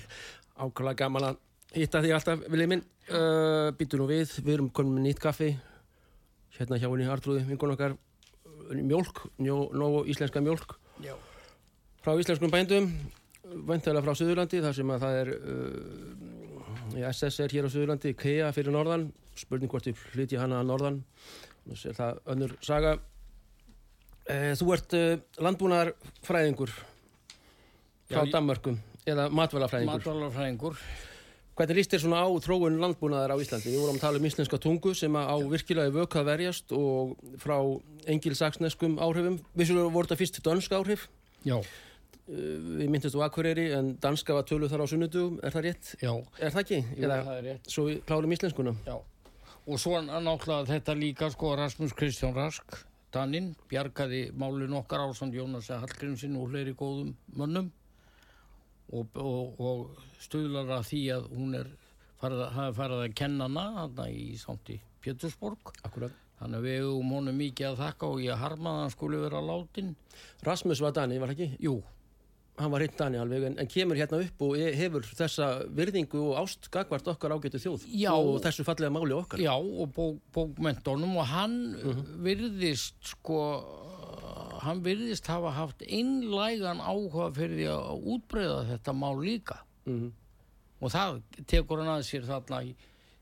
[0.60, 1.40] Ákvæmlega gaman að
[1.74, 2.82] hitta því alltaf, viljið minn.
[3.10, 5.50] Uh, Býtu nú við, við erum komin með nýtt kaffi.
[6.56, 7.96] Hérna hjá henni Artrúði, vingun okkar,
[8.46, 10.76] uh, mjólk, njó, nógu íslenska mjólk.
[11.04, 11.12] Já.
[12.00, 12.88] Frá íslenskum bændum,
[13.68, 18.52] væntalega frá Suðurlandi, þar sem að það er, uh, SS er hér á Suðurlandi, KEA
[18.56, 19.10] fyrir norðan.
[19.36, 21.02] Spurning hvort ég flytja hana að norðan.
[21.68, 22.96] Nú sér það önnur saga.
[24.30, 25.12] Uh, þú ert uh,
[25.44, 26.72] landbúnaðarfræðingur
[28.10, 28.76] frá Já, Danmörkum
[29.08, 29.96] eða matvælafræðingur.
[29.96, 30.76] Matvalarfræðingur.
[31.60, 33.72] Hvernig líst þér svona á þróun landbúnaðar á Íslandi?
[33.74, 37.56] Við vorum að tala um íslenska tungu sem á virkilega vöku að verjast og frá
[38.08, 39.36] engilsaksneskum áhrifum.
[39.58, 41.08] Vissulega voru þetta fyrst dönsk áhrif.
[41.44, 41.58] Já.
[41.60, 42.36] Uh,
[42.80, 45.40] Við myndist á Akureyri en danska var tölu þar á sunnudugum.
[45.44, 45.90] Er það rétt?
[46.00, 46.12] Já.
[46.38, 46.78] Er það ekki?
[46.84, 47.72] Jú, Eða það er rétt.
[47.74, 48.74] svo við klárum íslenskuna?
[48.86, 48.96] Já.
[49.70, 52.78] Og svo náttúrulega þetta líka sko Rasmus Kristján Rask,
[53.12, 57.72] Daninn, bjargaði málin okkar ásand Jónas Hallgrímsinn og fleiri góðum mönnum
[58.92, 61.70] og, og, og stuðlar að því að hún er
[62.20, 65.72] farið, hafi farið að kenna hana í Sándi Pétursborg.
[65.86, 66.16] Akkurat.
[66.40, 69.40] Þannig að við hefum honum mikið að þakka og ég harmaði að hann skulle vera
[69.44, 69.90] látin.
[70.46, 71.64] Rasmus var Dani, var það ekki?
[71.68, 71.80] Jú,
[72.60, 76.20] Hann var hreint Dani alveg en, en kemur hérna upp og e- hefur þessa virðingu
[76.20, 78.10] og ást gagvart okkar ágætu þjóð Já.
[78.12, 79.40] og þessu fallega máli okkar.
[79.40, 81.54] Já, og bók, bókmentunum og hann
[82.26, 83.38] virðist sko
[84.64, 89.60] hann virðist hafa haft einlægan áhuga fyrir því að útbreyða þetta mál líka.
[89.86, 90.12] Mhm.
[90.80, 92.70] og það tekur hann að sér þarna í,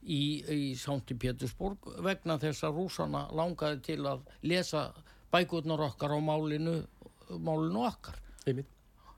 [0.02, 4.92] í, í Sándi Pétursborg vegna þess að rúsana langaði til að lesa
[5.32, 6.76] bækurnar okkar á málinu
[7.36, 8.20] málinu okkar.
[8.46, 8.68] Einmitt.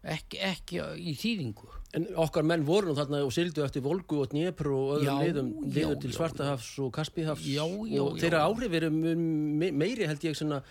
[0.03, 1.69] ekki, ekki í þýðingu.
[1.99, 5.27] En okkar menn voru nú þarna og sildu eftir Volgu og Dnepr og öðrum Já,
[5.27, 10.25] liðum, já, liður til Svartahafs og Kaspihafs Já, já, og þeirra áhrif eru meiri held
[10.25, 10.63] ég svona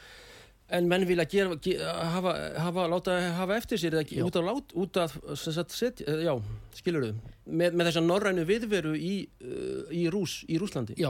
[0.76, 4.76] en menn vilja gera, ge, hafa, hafa, láta hafa eftir sér eða út af lát,
[4.78, 6.34] út af sem sagt, set, já,
[6.78, 7.16] skilur þau
[7.46, 11.10] með, með þessa norrænu viðveru í, uh, í Rús, í Rúslandi Já,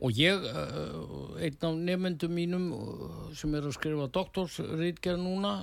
[0.00, 2.72] og ég, uh, einn af nefndum mínum
[3.36, 5.54] sem er að skrifa doktorsritgerð núna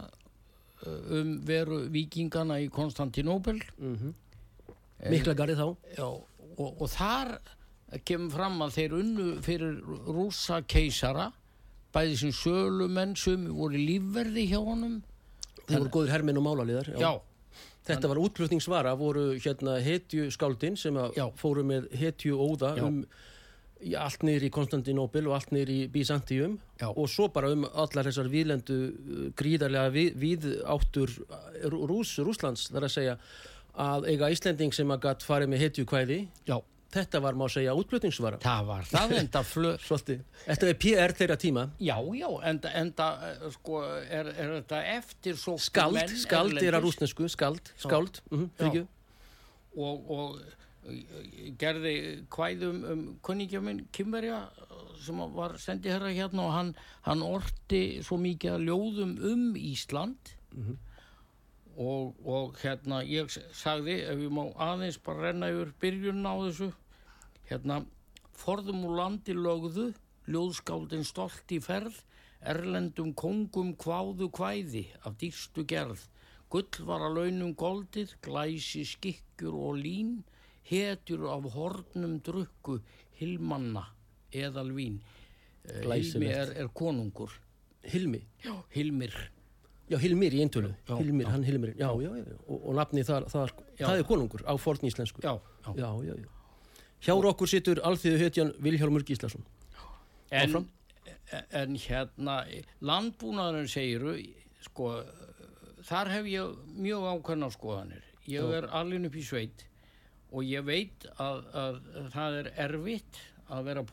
[0.85, 3.57] um veru vikingana í Konstantinópel.
[3.81, 4.13] Mm
[5.05, 5.67] mikla garið þá.
[5.97, 6.07] Já,
[6.57, 7.35] og, og þar
[8.07, 11.29] kemur fram að þeir unnu fyrir rúsa keisara
[11.95, 14.99] bæði sem sölumenn sem voru lífverði hjá honum
[15.67, 17.11] þeir voru góðir herminn og málaliðar Já,
[17.87, 21.29] Þetta var útflutningsvara, voru hérna hetju skáldin sem Já.
[21.39, 22.83] fóru með hetju óða Já.
[22.83, 23.01] um
[23.97, 26.89] allt niður í Konstantinópil og allt niður í Byzantium Já.
[26.89, 31.13] og svo bara um allar þessar viðlendu uh, gríðarlega við, við áttur
[31.69, 33.17] Rús, Rúslands þar að segja
[33.77, 36.19] að eiga Íslending sem að gatt farið með hetju kvæði
[36.49, 36.57] já,
[36.93, 38.39] þetta var má segja útflutningsvara.
[38.43, 39.43] Það var það enda
[39.87, 40.21] Svolítið.
[40.45, 41.65] Þetta er PR þeirra tíma.
[41.83, 46.87] Já, já, enda, enda eh, sko, er, er þetta eftir svo skald, skald er að
[46.87, 48.69] rúsnesku skald, skáld, mm Já.
[48.69, 48.87] -hmm,
[49.77, 50.39] og, og
[50.87, 51.95] eh, gerði
[52.33, 54.45] kvæðum um kunningja minn Kimberja
[55.03, 56.73] sem var sendi herra hérna og hann,
[57.05, 60.33] hann orti svo mikið að ljóðum um Ísland
[61.77, 66.71] og, og hérna ég sagði ef ég má aðeins bara renna yfir byrjun á þessu
[67.49, 67.83] hérna
[68.37, 69.91] forðum úr landi lögðu
[70.27, 72.01] ljóðskáldin stolt í ferð
[72.41, 76.01] erlendum kongum kváðu kvæði af dýrstu gerð.
[76.49, 80.11] Gull var að launum goldið glæsi skikkjur og lín
[80.69, 82.79] hetjur af hornum drukku
[83.19, 83.87] hilmanna
[84.31, 85.01] eðal vín
[85.67, 87.33] Hilmi er, er konungur.
[87.83, 88.21] Hilmi?
[88.39, 88.53] Já.
[88.71, 89.11] Hilmir
[89.87, 91.31] Já, Hilmir í eintölu, Hilmir, já.
[91.31, 94.87] hann Hilmir, já, já, já, og, og nafni þar, þar það er konungur á forn
[94.89, 95.21] íslensku.
[95.23, 95.69] já, já.
[95.77, 96.33] já, já, já.
[97.05, 99.45] Hjá okkur situr alþýðu hetjan Vilhjálmur Gíslason.
[100.33, 100.57] En,
[101.55, 102.41] en hérna
[102.83, 104.17] landbúnaðurinn segiru
[104.65, 104.91] sko,
[105.87, 109.63] þar hef ég mjög ákveðna skoðanir ég er alveg upp í sveit
[110.35, 111.79] og ég veit að, að
[112.11, 113.83] það er erfitt að vera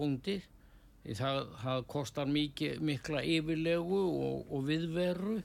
[1.05, 5.37] því það, það kostar mikla yfirlegu og, og viðveru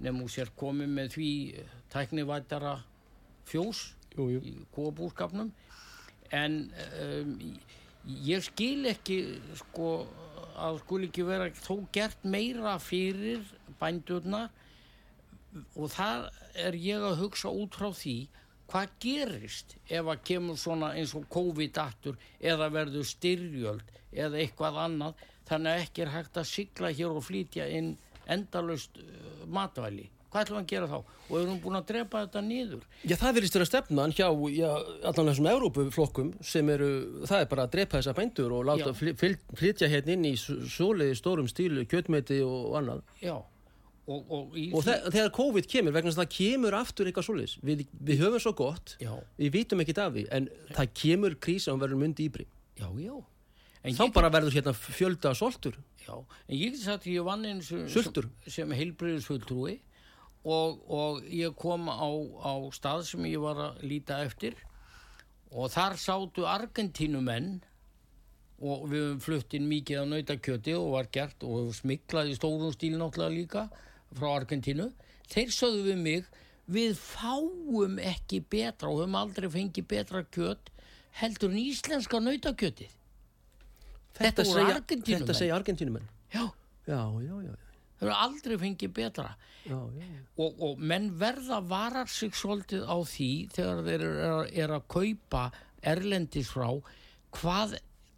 [0.00, 1.30] nefnum sér komið með því
[1.92, 2.78] tæknivættara
[3.48, 4.40] fjós Jú, jú.
[4.42, 5.52] í kúabúskapnum.
[6.34, 6.56] En
[7.02, 7.36] um,
[8.26, 9.20] ég skil ekki
[9.60, 9.92] sko
[10.60, 13.44] að skul ekki vera þó gert meira fyrir
[13.80, 14.48] bændurna
[15.74, 16.28] og þar
[16.58, 18.16] er ég að hugsa út frá því
[18.70, 25.24] hvað gerist ef að kemur svona eins og COVID-aftur eða verður styrjöld eða eitthvað annað.
[25.50, 27.96] Þannig að ekki er hægt að sigla hér og flytja inn
[28.32, 30.08] endalust uh, matvæli.
[30.30, 31.14] Hvað ætlum við að gera þá?
[31.26, 32.82] Og erum búin að drepa þetta niður?
[33.02, 34.68] Já, það verðist vera stefnan hjá já,
[35.10, 36.90] allan þessum Európuflokkum sem eru,
[37.26, 41.50] það er bara að drepa þessa bændur og láta flytja hérna inn í svoleiði stórum
[41.50, 43.02] stílu, kjötmeti og annað.
[43.18, 43.40] Já,
[44.10, 48.24] og, og, í og þegar COVID kemur vegna það kemur aftur eitthvað svoleiðis við, við
[48.24, 52.02] höfum svo gott, já, við vitum ekkert af því en það kemur krísa og verður
[52.02, 52.46] mundi íbri
[52.80, 53.14] já, já
[53.82, 55.78] en þá bara verður hérna fjölda soltur.
[56.04, 56.16] Já,
[56.48, 57.86] en ég get sagt að ég vann eins sem,
[58.48, 59.78] sem, heilbriðisfulltrúi
[60.44, 62.08] og, og ég kom á,
[62.44, 64.56] á stað sem ég var að líta eftir
[65.50, 67.58] og þar sátu Argentínumenn
[68.60, 72.36] og við höfum flutt inn mikið á nautakjöti og var gert og höfum smiklað í
[72.36, 73.64] stórum stíl náttúrulega líka
[74.12, 74.90] frá Argentínu.
[75.30, 76.30] Þeir sögðu við mig
[76.70, 80.72] við fáum ekki betra og höfum aldrei fengið betra kjöt
[81.20, 82.99] heldur en íslenska nautakjötið
[84.18, 84.44] Þetta
[85.26, 86.08] þetta segja Argentínumenn.
[86.34, 86.44] já,
[86.86, 87.52] já, já, já,
[88.00, 89.34] þeir eru aldrei fengið betra.
[89.68, 89.76] Já,
[90.40, 95.44] og, og menn verða varar sig svolítið á því þegar þeir eru er að kaupa
[95.92, 96.68] erlendis frá
[97.36, 97.76] hvað,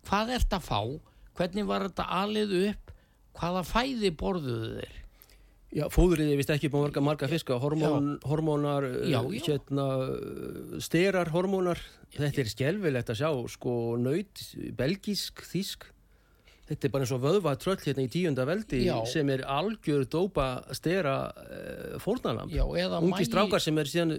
[0.09, 0.81] hvað ert að fá?
[1.39, 2.93] Hvernig var þetta alið upp?
[3.39, 5.02] Hvaða fæði borðuðu þeir
[5.73, 9.41] Já, fóðrið er vist ekki búin marga, marga fiska, hormón, hormónar, Já, uh, já.
[9.47, 11.81] hérna, uh, styrar hormónar,
[12.13, 14.43] þetta er skelvilegt að sjá, sko, nöyt,
[14.77, 15.87] belgísk, þísk,
[16.69, 20.51] þetta er bara eins og vöðva tröll hérna í tíunda veldi sem er algjör dópa
[20.77, 21.17] stera
[22.05, 22.53] uh.
[22.53, 24.15] Já, eða Ungi magi- strákar sem er síðan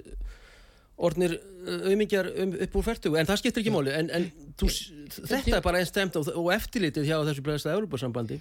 [1.03, 4.27] orðnir auðmingjar um, upp úr færtugu, en það skiptir ekki máli, en, en
[4.59, 4.67] þú,
[5.21, 8.37] þetta er bara einn stemt og, og eftirlitið hjá þessu bregðasta Európa-sambandi,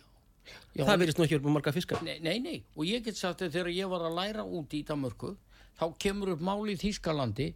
[0.75, 2.01] Já, það verðist nú ekki verið marga fiska.
[2.07, 4.83] Nei, nei, nei, og ég get sagt að þegar ég var að læra út í
[4.89, 5.35] Danmörku,
[5.79, 7.49] þá kemur upp máli í Þýskalandi,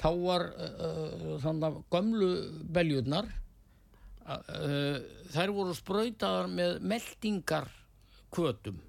[0.00, 2.30] þá var uh, þannig að gömlu
[2.76, 3.30] beljurnar,
[4.26, 4.98] uh,
[5.36, 7.70] þær voru sprautaðar með meldingar
[8.34, 8.82] kvötum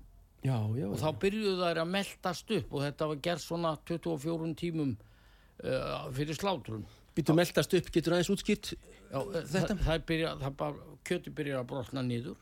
[0.46, 4.52] Já, já, og þá byrjuðu þær að meldast upp og þetta var gert svona 24
[4.60, 6.86] tímum uh, fyrir slátrun.
[7.18, 9.62] Býtu meldast upp, getur aðeins útskýrt Já, þetta?
[9.66, 12.38] Það, það, byrja, það bara, kjöti byrjar að brotna niður.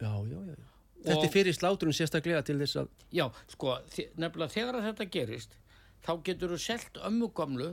[0.00, 0.56] Já, já, já.
[1.04, 3.74] Þetta er fyrir sláturinn sérstaklega til þess að Já, sko,
[4.16, 5.58] nefnilega þegar að þetta gerist,
[6.06, 7.70] þá getur þú selt ömmu gamlu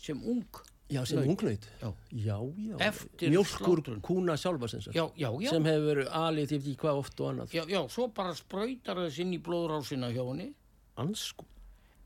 [0.00, 0.46] sem ung.
[0.88, 1.28] Já, sem Naut.
[1.28, 1.88] ungnaut Já.
[2.16, 4.00] Já, já Eftir Mjólkur slátrun.
[4.00, 5.50] kúna sjálfa sem, sagt, Já, já, já.
[5.52, 8.96] sem hefur verið alið til því hvað oft og annað Já, já, svo bara sprautar
[9.02, 10.46] þess inn í blóðrásina hjá henni
[10.96, 11.44] Ansku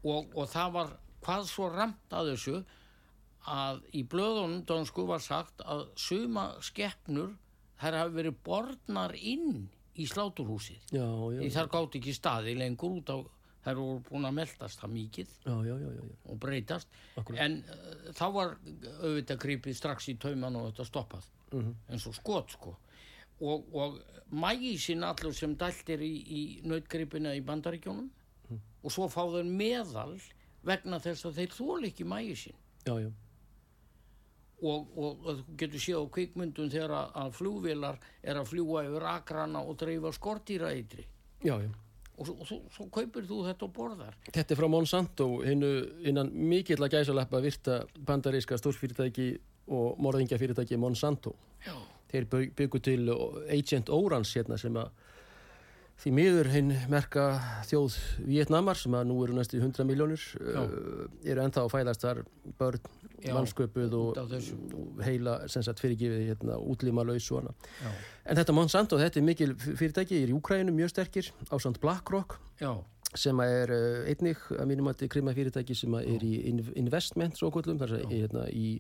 [0.03, 0.91] og, og það var
[1.23, 2.57] hvað svo ramt að þessu
[3.55, 7.37] að í blöðunum dönsku var sagt að suma skeppnur
[7.83, 9.69] þær hafi verið borðnar inn
[10.01, 10.81] í sláturhúsið.
[10.95, 11.05] Já,
[11.37, 13.19] já, þar gátt ekki staði lengur út á,
[13.67, 16.05] þær voru búin að meldast það mikið já, já, já, já.
[16.33, 16.89] og breytast.
[17.21, 17.43] Akkúrat.
[17.45, 18.55] En uh, þá var
[19.03, 21.29] auðvitað gripið strax í tauman og þetta stoppað.
[21.53, 21.75] Mhm.
[21.93, 22.71] eins og skot sko.
[23.45, 23.99] Og, og
[24.33, 28.09] mægisinn allur sem dælt er í, í nautgripina í bandaríkjónum
[28.49, 28.59] Mhm.
[28.83, 30.17] og svo fá þeir meðal
[30.65, 32.57] vegna þess að þeir þól ekki mægisinn.
[32.87, 33.11] já, já.
[34.63, 39.07] Og, og, og getur séð á kvikmyndum þegar að, að flugvélar er að fljúa yfir
[39.13, 41.05] akrana og dreifa skortýra eitri
[41.43, 41.71] já, já.
[42.17, 44.17] og, svo- svo, kaupir þú þetta og borðar.
[44.31, 45.73] Þetta er frá Monsanto hinnu
[46.07, 49.31] innan mikill að gæsaleppa virta bandaríska stórfyrirtæki
[49.73, 51.35] og morðingjafyrirtæki Monsanto.
[51.67, 51.75] Já,
[52.13, 53.09] þeir bygg- byggu til
[53.51, 54.91] Agent Orange hérna sem að
[56.03, 57.25] því miður hinn merka
[57.69, 57.97] þjóð
[58.27, 62.23] Vietnamar sem að nú eru næstu 100 miljónir uh, eru ennþá að fæðast þar
[62.59, 62.81] börn,
[63.31, 67.93] mannsköpuð og, og heila sem sagt fyrirgifið hérna, útlíma laus og hana já,
[68.27, 72.73] en þetta Monsanto, þetta er mikil fyrirtæki í Júkrænum mjög sterkir á samt BlackRock já,
[73.15, 77.53] sem er uh, einnig að mínum að krima fyrirtæki sem er í in investment svo
[77.55, 78.79] kvöldum, þar að hérna, í,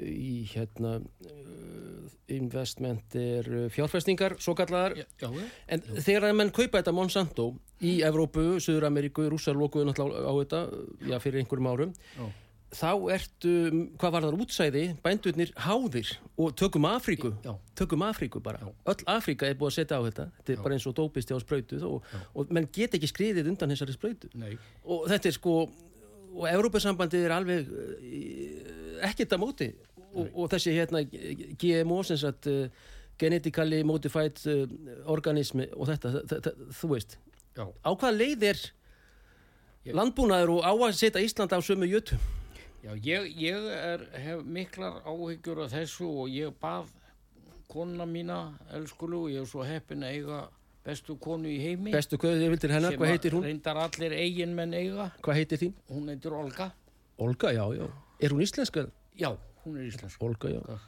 [0.00, 5.30] í hérna uh, investment er uh, fjárfestingar svo kallar já, já,
[5.68, 7.50] en þegar að menn kaupa þetta Monsanto
[7.80, 10.60] í Evrópu, Suður Ameríku, náttúrulega á þetta
[11.08, 11.92] já, fyrir einhverjum árum.
[12.16, 12.28] Já.
[12.70, 13.52] Þá ertu,
[13.98, 17.52] hvað var það útsæði bændurnir háðir og tökum Afríku Já.
[17.78, 18.60] tökum Afríku bara.
[18.62, 18.70] Já.
[18.92, 20.26] öll Afríka er búið að setja á þetta.
[20.38, 23.74] Þetta er bara eins og dópisti á sprautu og, og menn get ekki skriðið undan
[23.74, 24.30] þessari sprautu.
[24.38, 24.54] Nei,
[24.84, 25.56] og þetta er sko
[26.30, 29.70] og Evrópusambandið er alveg uh, ekkert að móti.
[30.10, 31.04] Og, og þessi hérna
[31.58, 32.66] GMO sem sagt uh,
[33.18, 34.64] genetically modified uh,
[35.10, 37.18] organismi og þetta, þetta, þú veist.
[37.58, 38.68] Já, á hvaða leið er
[39.96, 42.18] landbúnaður og á að setja Ísland á sömu jötu
[42.84, 46.88] já ég, ég er, hef miklar áhyggjur af þessu og ég bað
[47.70, 50.40] konuna mína, elskulu, og ég er svo heppin að eiga
[50.84, 51.92] bestu konu í heimi.
[51.92, 53.44] Bestu hvað þið vildir hennar, sem hvað að heitir hún?
[53.46, 55.10] reyndar allir eigin menn eiga.
[55.22, 55.74] Hvað heitir þín?
[55.90, 56.70] hún heitir Olga.
[57.18, 57.86] Olga, já, já.
[58.20, 58.86] Er hún íslenska?
[59.18, 60.22] já, hún er íslensk.
[60.22, 60.58] Olga, já.
[60.64, 60.80] Olga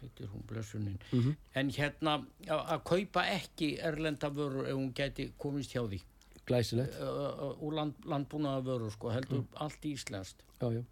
[0.00, 1.36] heitir hún blessunin Mhm.
[1.54, 6.00] en hérna að kaupa ekki erlenda vöru ef hún gæti komist hjá því.
[6.46, 9.46] Glæsilegt, uh, uh, úr land, landbúnaða vöru sko, heldur Mm.
[9.56, 10.42] allt íslenskt.
[10.60, 10.82] Já, já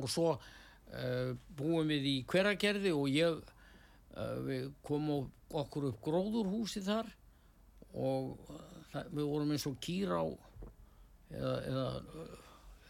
[0.00, 6.82] og svo uh, búum við í hveragerði og ég uh, við komum okkur upp gróðurhúsi
[6.84, 7.10] þar
[7.94, 10.24] og uh, það, við vorum eins og kýr á
[11.34, 11.88] eða, eða,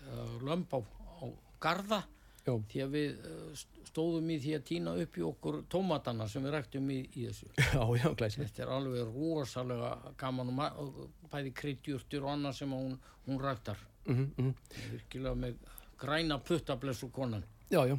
[0.08, 1.26] eða lömb á, á
[1.60, 2.04] garda
[2.44, 6.44] Já, því að við eh, stóðum í því að týna upp í okkur tómatana sem
[6.44, 7.48] við ræktum í, í þessu.
[7.56, 8.08] já, já.
[8.36, 10.98] Þetta er alveg rosalega gaman og
[11.32, 13.80] bæði kryddjurtir og annað sem hún, hún ræktar.
[14.04, 14.50] Mm -hmm,
[14.92, 15.56] Virkilega með
[16.04, 17.44] græna puttablessu konan.
[17.72, 17.98] Já, já,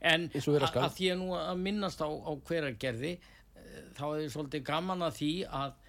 [0.00, 4.64] En að að því að nú að minnast á, á hveragerði eh, þá hefði svolítið
[4.66, 5.30] gaman að því
[5.60, 5.82] að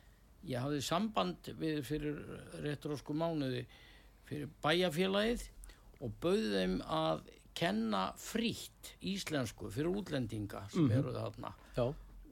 [0.48, 2.20] ég hafði samband við fyrir
[2.64, 3.66] rétturósku mánuði
[4.28, 5.46] fyrir bæjarfélagið
[6.04, 7.24] og bauði þeim að
[7.58, 11.54] kenna frítt íslensku fyrir útlendinga sem eru þarna.
[11.76, 11.88] Já,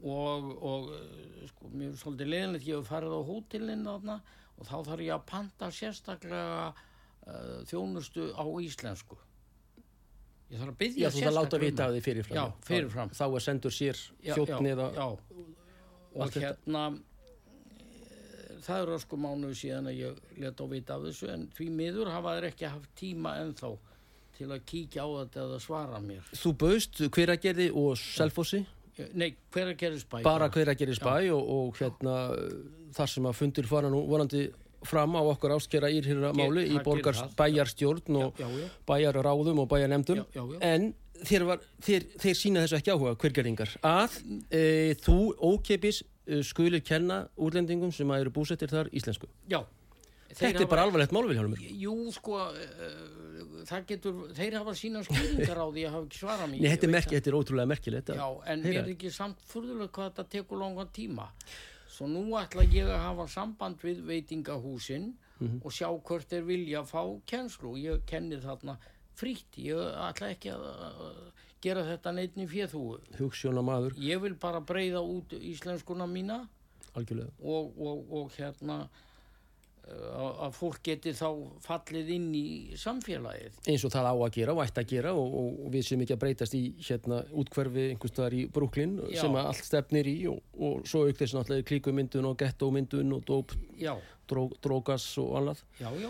[0.05, 4.19] og, og eh, sko, mér er svolítið leiðinlegt ég hef farið á hótelinn þarna
[4.55, 6.67] og þá þarf ég að panta sérstaklega
[7.27, 9.17] uh, þjónustu á íslensku
[10.51, 12.37] ég þarf að byggja já, þú það láta sérstaklega um vita af því fyrirfram.
[12.37, 13.11] Já, fyrirfram.
[13.17, 14.01] Þá er sendur sér
[14.95, 15.07] já.
[16.15, 16.43] og þetta.
[16.45, 21.49] hérna eh, það eru sko mánuðu síðan að ég let á vita af þessu en
[21.57, 23.73] því miður hafa þeir ekki haft tíma ennþá
[24.35, 28.65] til að kíkja á þetta eða svara mér Þú bauðst hveragerði og selfossi,
[28.95, 32.13] Eh, nei, hver að gerist bæ bara hveragerði spæ og, og hérna
[32.95, 34.45] þar sem að fundir fara nú vonandi
[34.89, 40.23] fram á okkur áskera írhyrra máli í borgar bæjarstjórn og já, já, bæjarráðum og bæjarnemdum
[40.61, 44.19] en þeir, var, þeir, þeir sína þessu ekki áhuga hvergeringar að
[44.49, 44.61] e,
[45.03, 49.29] þú ókeipis e, skulir kenna útlendingum sem eru búsettir þar íslensku.
[49.51, 49.61] Já.
[50.35, 55.67] þetta er bara alvarlegt málvilhjálmur Jú, sko, uh, það getur, þeir hafa sína skýringar á
[55.69, 56.59] því að hafa ekki svarað mér.
[56.59, 60.11] Nei, þetta er, merki, þetta er ótrúlega merkilegt Já, en er ekki samt furðulega hvað
[60.11, 61.29] þetta tekur langan tíma.
[61.95, 65.61] Svo nú ætla ég að hafa samband við veitingahúsin Mhm.
[65.65, 67.73] og sjá hvort þeir vilja fá kennslu.
[67.77, 68.77] Ég kenni þarna
[69.15, 69.57] frítt.
[69.57, 71.31] Ég ætla ekki að
[71.61, 72.99] gera þetta neittni fjöðhúu.
[73.17, 76.47] Hugsjóna maður, Ég vil bara breyða út íslenskuna mína
[77.43, 78.87] og, og, og hérna
[79.85, 81.27] að að fólk geti þá
[81.61, 82.45] fallið inn í
[82.81, 83.57] samfélagið.
[83.69, 86.15] eins og það á að gera og ætti að gera og, og við sem ekki
[86.15, 89.19] að breytast í hérna útkverfi einhvers staðar í Brooklyn Já.
[89.21, 93.27] sem að allt stefnir í og, og svo auk þess náttúrulega klíkumyndun og gettómyndun og
[93.29, 93.53] dóp,
[94.31, 96.09] dró, drógas og annað já, já.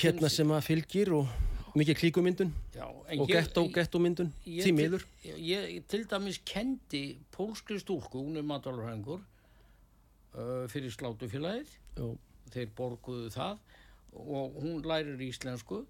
[0.00, 1.28] Hérna sem að fylgir og
[1.76, 5.36] mikið klíkumyndun já, og gettómyndun ég- því miður Ég,
[5.76, 11.68] ég til dæmis kendi pólskri stúlku, hún er matalurhengur uh, fyrir slátufélagið.
[11.96, 12.06] Já,
[12.54, 13.58] Þeir borguðu það
[14.16, 15.84] og hún lærir íslensku.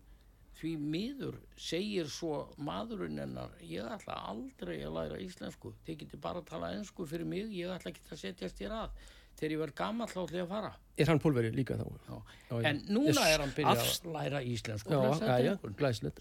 [0.57, 5.75] Því miður segir svo maðurinn hennar, ég ætla aldrei að læra íslensku.
[5.85, 8.95] Þið getur bara að tala ensku fyrir mig, ég ætla ekki að setjast í rað.
[9.37, 10.71] Þegar ég verð gammal ég að fara.
[10.97, 11.85] er hann pólveri líka þá?
[12.09, 12.15] Já.
[12.49, 12.55] Já.
[12.71, 14.95] En núna er hann byrjað að læra íslensku.
[14.97, 15.53] Já, já.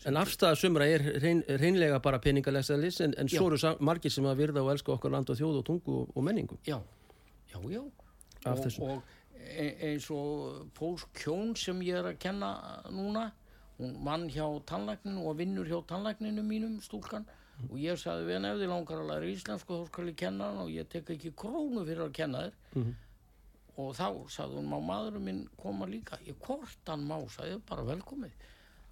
[0.10, 4.42] En afstæða sumra er reyn, reynlega bara peningalegsaðlis en, en svo eru margir sem að
[4.44, 6.60] virða og elska okkar land og þjóð og tungu og, og menningu.
[6.68, 6.82] Já,
[7.54, 7.86] já, já.
[8.46, 9.16] Og, og
[9.46, 12.50] eins og pólsk kjón sem ég er að kenna
[12.92, 13.32] núna,
[13.80, 17.26] hún vann hjá tannlækninu og vinnur hjá tannlækninu mínum, stúlkan,
[17.56, 17.70] Mm.
[17.72, 20.44] og ég sagði við henni ef þið langar að læra íslensku þá skal ég kenna
[20.50, 22.54] hann og ég tek ekki krónu fyrir að kenna þér.
[22.76, 22.96] Mhm.
[23.78, 26.18] Og þá sagði hún, má maðurinn minn koma líka?
[26.28, 28.32] Ég hvort hann má, sagði bara velkomið.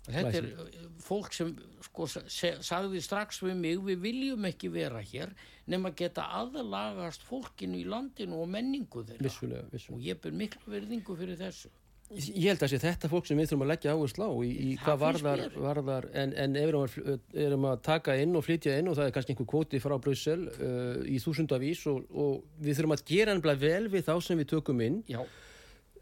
[0.04, 1.54] Þetta er uh, fólk sem
[1.86, 5.32] sko, sagði strax við mig, við viljum ekki vera hér
[5.72, 9.24] nema geta aðlagast fólkinu í landinu og menningu þeirra.
[9.24, 10.02] Vissulega, vissulega.
[10.02, 11.72] Og ég ber miklu verðingu fyrir þessu.
[12.14, 15.00] Ég held að þetta fólk sem við þurfum að leggja áherslu á í, í hvað
[15.02, 19.08] varðar, varðar en, en ef við erum að taka inn og flytja inn og það
[19.08, 23.34] er kannski einhver kvoti frá Brussel uh, í þúsundavís og, og við þurfum að gera
[23.34, 25.24] ennbla vel við þá sem við tökum inn Já,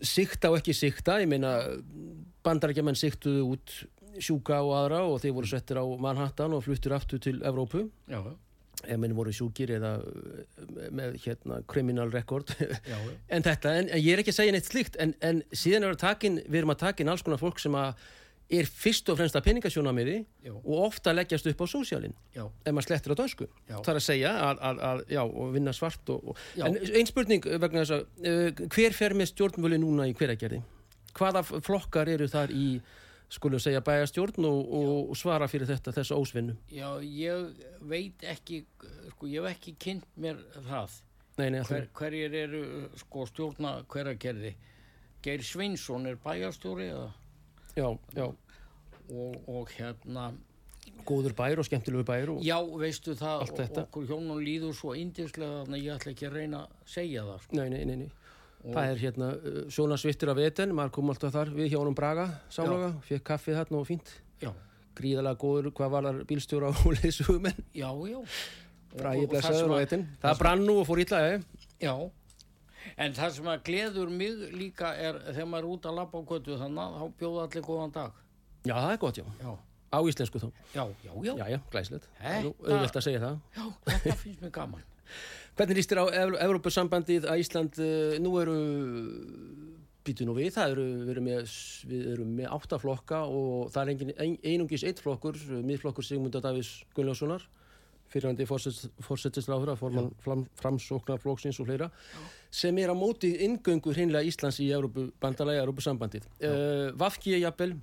[0.02, 1.58] sikta og ekki sikta, ég meina
[2.45, 3.76] bandarækjaman siktuðu út
[4.22, 7.86] sjúka og aðra og þeir voru settir á Manhattan og fluttir aftur til Evrópu.
[8.12, 8.22] Já,
[8.82, 12.54] ef menn voru sjúkir eða uh, með hérna criminal record.
[12.60, 13.14] Já, já.
[13.36, 15.95] en þetta, en, en ég er ekki að segja neitt slíkt en, en síðan er
[15.95, 17.93] að takin, við erum að takin alls konar fólk sem að
[18.52, 20.18] er fyrst og fremst að peningasjónamiði
[20.52, 22.43] og ofta leggjast upp á sósjálin já.
[22.43, 25.22] ef maður slettir á það er að segja að, að, að já,
[25.56, 26.41] vinna svart og, og.
[26.60, 30.62] En ein spurning vegna þess að uh, hver fer með stjórnvöli núna í hveragerði
[31.18, 32.68] hvaða flokkar eru þar í
[33.32, 38.66] skulum segja bæjastjórn og, og, svara fyrir þetta, þessa ósvinnu Já, ég veit ekki,
[39.14, 40.97] sko, ég hef ekki kynnt mér það.
[41.39, 41.88] nei, nei, Hver, Hver?
[42.02, 42.64] hverjir eru,
[42.99, 44.56] sko, stjórna hveragerði.
[45.24, 47.08] Geir Svinsson er bæjarstjóri eða,
[47.76, 48.26] já, já,
[49.11, 50.32] og, og hérna,
[51.07, 53.45] góður bæir og skemmtilegu bæir og, já, veistu það,
[53.84, 57.45] okkur hjónum líður svo indislega þannig að ég ætla ekki að reyna að segja það.
[57.45, 57.59] Sko.
[57.59, 58.09] nei, nei, nei, nei.
[58.61, 61.97] það er hérna uh, svona svittur af eten maður kom alltaf þar við hjá honum
[61.97, 64.51] Braga sálaga, fekk kaffið þarna og fínt Já,
[64.97, 68.19] gríðalega góður, hvað var þar bílstjóra og leysugumenn, já, já.
[68.22, 68.28] Og-
[68.91, 71.41] og það blessaður og að- etin það brann nú og fór eh?
[71.82, 71.95] Já,
[72.97, 76.23] En það sem að gleður mig líka er þegar maður er út að labba á
[76.32, 78.21] götu þannig þá bjóða allir góðan dag.
[78.65, 79.25] Já, það er gott, já.
[79.41, 79.51] Já,
[79.91, 80.47] Á íslensku þá.
[80.71, 81.34] já, já, já.
[81.36, 82.05] Já, já, glæslegt.
[82.23, 83.39] Auðvelt að segja það.
[83.57, 84.86] Já, þetta finnst mér gaman.
[85.59, 88.53] Hvernig líst þér á Ev Evrópusambandið að Ísland, uh, nú eru,
[90.07, 91.55] býtu nú við, það eru, við erum með,
[91.91, 96.41] við erum með átta flokka og það er engin, ein, einungis eitt flokkur, miðflokkur Sigmundar
[96.45, 97.43] Davís Gunnljóssonar,
[98.12, 101.88] fyrirhandi fórsettisláður að forman fram, framsóknarflokksins og fleira,
[102.51, 106.28] sem er á móti ingöngu hreinlega Íslands í Evrópubandalagi, Evrópusambandið.
[106.43, 107.78] Uh, Vafki er jafnvel,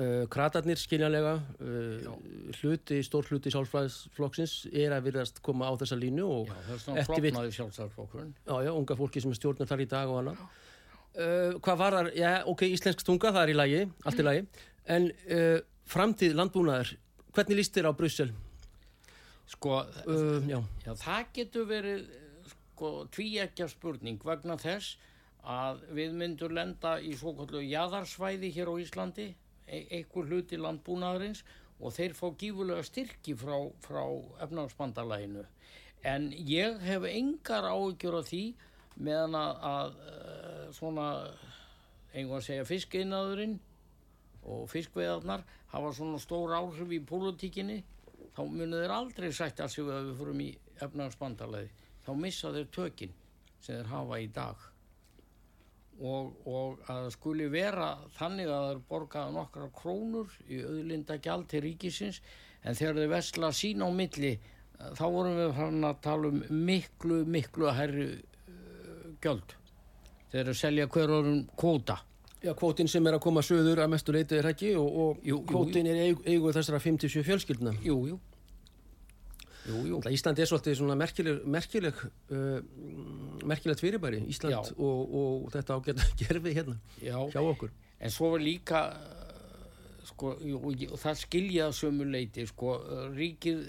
[0.00, 2.04] Uh, kratarnir skiljanlega uh,
[2.60, 8.30] hluti, stór hluti sjálfsfræðisflokksins er að virðast koma á þessa línu og Já, Eftir sjálfsarflokkurinn.
[8.46, 10.44] já, já, unga fólki sem er stjórnar þar í dag og annað.
[11.66, 14.46] Hvað var þar, já, ok, íslensk tunga það er í lagi, allt í lagi.
[14.94, 15.10] En
[15.90, 16.94] framtíð landbúnaðar
[17.34, 18.30] hvernig líst þér á Brussel?
[19.50, 22.04] Sko, Uh, já, Já, það getur verið
[22.52, 24.94] sko, tvíekja spurning vegna þess
[25.42, 29.26] að við myndum lenda í svo kallu jaðarsvæði hér á Íslandi,
[29.66, 31.42] e einhver hluti landbúnaðarins
[31.80, 34.02] og þeir fá gífulega styrki frá, frá
[34.44, 35.44] efnagsbandalæginu.
[36.04, 38.44] En ég hef engar áhyggjur af því
[39.00, 41.06] meðan að, að eh, svona,
[42.14, 43.58] einhvern segja fiskiðnaðurinn
[44.50, 47.80] og fiskveðarnar hafa svona stór áhrif í pólitíkinni
[48.36, 50.50] þá munu þeir aldrei sætta sig við að við fórum í
[50.86, 51.70] efnagsbandarleði
[52.04, 53.16] þá missa þeir tökin
[53.60, 54.66] sem þeir hafa í dag.
[56.00, 61.50] Og, og að það skuli vera þannig að þeir borgaða nokkra krónur í auðlinda gjald
[61.50, 62.22] til ríkisins
[62.64, 64.32] en þegar þeir vesla sín á milli
[64.96, 69.56] þá vorum við fann að tala um miklu, miklu herri uh, gjöld.
[70.30, 71.98] Þeir eru að selja hver orðum kvóta
[72.42, 74.74] já, kvótin sem er að koma söður að mestu leiti er ekki?
[74.80, 77.74] Og, og Jú, jú, kvótin er eigu, þessara 57 fjölskyldna.
[77.84, 78.20] Jú, jú.
[79.68, 79.98] Jú, jú.
[80.00, 81.98] Náttúrulega Ísland er svolítið svona merkileg, merkileg,
[82.32, 82.60] uh,
[83.46, 87.72] merkilegt fyrirbæri, Ísland og, og þetta ágæta gerfi hérna Já, hjá okkur.
[88.00, 93.04] En svo var líka uh, sko, jú, og það skilja að sömu leiti sko, uh,
[93.12, 93.66] ríkið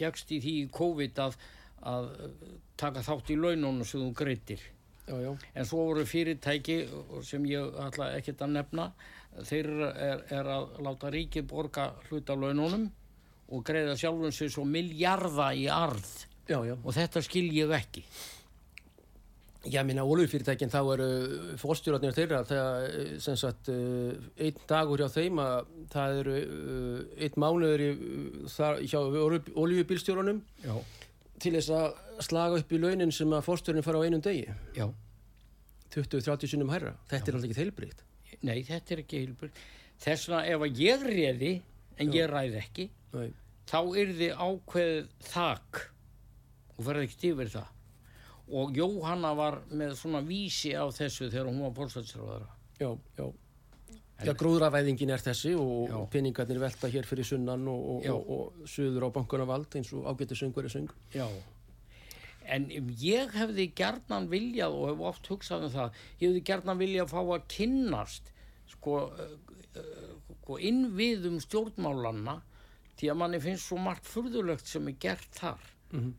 [0.00, 1.36] gegst í því COVID að,
[1.92, 2.32] að uh,
[2.80, 4.64] taka þátt í laununum sem þú greitir
[5.06, 5.32] Já, já.
[5.54, 6.78] en svo voru fyrirtæki
[7.22, 8.86] sem ég ætla ekkert að nefna.
[9.46, 12.88] Þeir er, er að láta ríkið borga hluta af laununum
[13.52, 16.08] og greiða sjálfum sér svo miljarda í arð.
[16.46, 16.74] Já, já.
[16.78, 18.02] og þetta skil ég ekki.
[19.66, 21.06] Já, minna, ólufyrirtækin þá eru
[21.58, 27.00] fórstjóratnir þeirra þegar, eh, sem sagt, uh, einn dagur hjá þeim að það eru uh,
[27.26, 27.88] einn mánuður í,
[28.52, 29.00] þar, hjá
[29.58, 30.76] ólufbílstjórunum Já,
[31.42, 34.86] til þess að slaga upp í launin sem að fórstjórinn fara á einum degi, já
[35.96, 36.94] 20-30 sinnum hærra.
[37.10, 38.02] Þetta er alltaf ekki þeilbrikt.
[38.44, 39.60] Nei, þetta er ekki heilbjörn.
[40.02, 41.52] Þess vegna ef að ég réði,
[42.02, 43.30] en ég ræði ekki, Nei.
[43.70, 45.80] þá yrði ákveðið þak
[46.76, 47.72] og verði ekkert yfir það.
[48.56, 52.50] Og Jóhanna var með svona vísi á þessu þegar hún var bólstætsráðara.
[52.78, 53.26] Já, já.
[54.24, 55.96] Já, gróðravæðingin er þessi og Já.
[56.14, 60.40] peningarnir velta hér fyrir sunnan og, og, og, og suður á bankunavald eins og ágætið
[60.40, 60.88] söngur er söng.
[61.12, 61.26] Já.
[62.48, 62.68] En
[63.02, 67.12] ég hefði gerðnan viljað og hef oft hugsað um það, ég hefði gerðnan viljað að
[67.12, 68.32] fá að kynnast
[68.72, 72.38] sko, uh, uh, sko innviðum stjórnmálanna
[72.96, 75.68] því að manni finnst svo margt furðulegt sem er gert þar.
[75.92, 76.14] Mhm.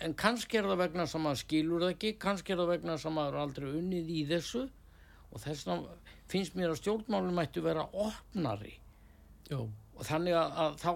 [0.00, 3.12] En kannski er það vegna sem maður skilur það ekki, kannski er það vegna sem
[3.16, 4.62] maður er aldrei unnið í þessu
[5.30, 8.76] og þess vegna finnst mér að stjórnmálum mættu vera opnari.
[9.50, 10.92] Já, og þannig að, að þá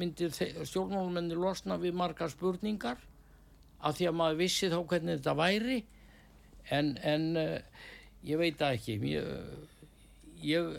[0.00, 3.00] myndi stjórnmálumenni losna við margar spurningar
[3.80, 5.78] af því að maður vissi þá hvernig þetta væri.
[6.70, 7.84] En, en uh,
[8.26, 8.96] ég veit það ekki.
[9.10, 9.30] Ég,
[10.44, 10.72] ég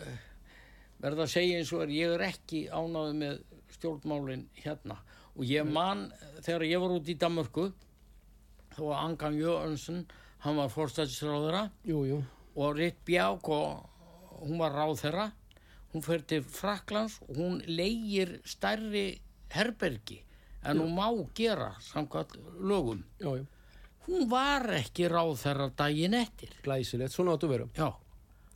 [1.01, 3.39] verða að segja eins og er ég er ekki ánáði með
[3.77, 4.99] stjórnmálin hérna.
[5.35, 6.09] Og ég man
[6.43, 7.69] þegar ég var út í Danmörku
[8.75, 10.03] þá var Angan Jörgensen
[10.43, 10.69] hann var
[12.07, 12.19] jú.
[12.55, 13.90] og Ritt Bják og
[14.41, 15.31] hún var ráðherra
[15.93, 19.21] hún fer til Fraklands og hún leigir stærri
[19.51, 20.21] herbergi
[20.63, 23.03] en hún má gera samkvæmt lögum.
[23.19, 23.45] Já, já.
[24.07, 26.49] hún var ekki ráðherra daginn eftir.
[26.63, 27.91] Glæsilegt, svona áttu já,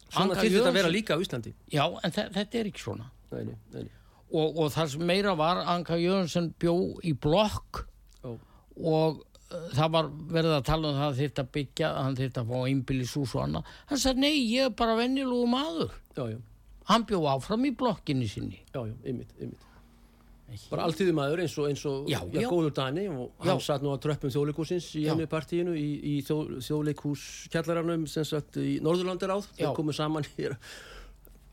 [0.10, 1.54] Svona þyrfti þetta að vera líka á Íslandi.
[1.72, 3.10] já en þe- þetta er ekki svona.
[3.32, 3.90] Nei, nei, nei.
[4.32, 7.88] og, og það sem meira var Anka Jörgensen bjó í blokk
[8.24, 8.38] Já,
[8.78, 9.26] og
[9.76, 13.36] það var verið að tala um það að að byggja hann þyrfti að fá einbýlishús
[13.36, 16.40] og annað hann sagði nei, ég er bara venjulegu maður já, já,
[16.92, 19.66] hann bjó áfram í blokkinni sinni já, já, ymmit, ymmit.
[20.70, 23.98] Bara alltíðumæður eins og, eins og Já, já, góður Dani og hann satt nú á
[24.02, 25.10] tröppum þjóðleikúsins í Já.
[25.12, 26.38] henni partíinu í, í þjó,
[26.68, 29.50] þjóðleikús kjallaranum sem sagt í Norðurlandaráð.
[29.56, 29.64] Já.
[29.64, 30.56] Þeir komu saman hér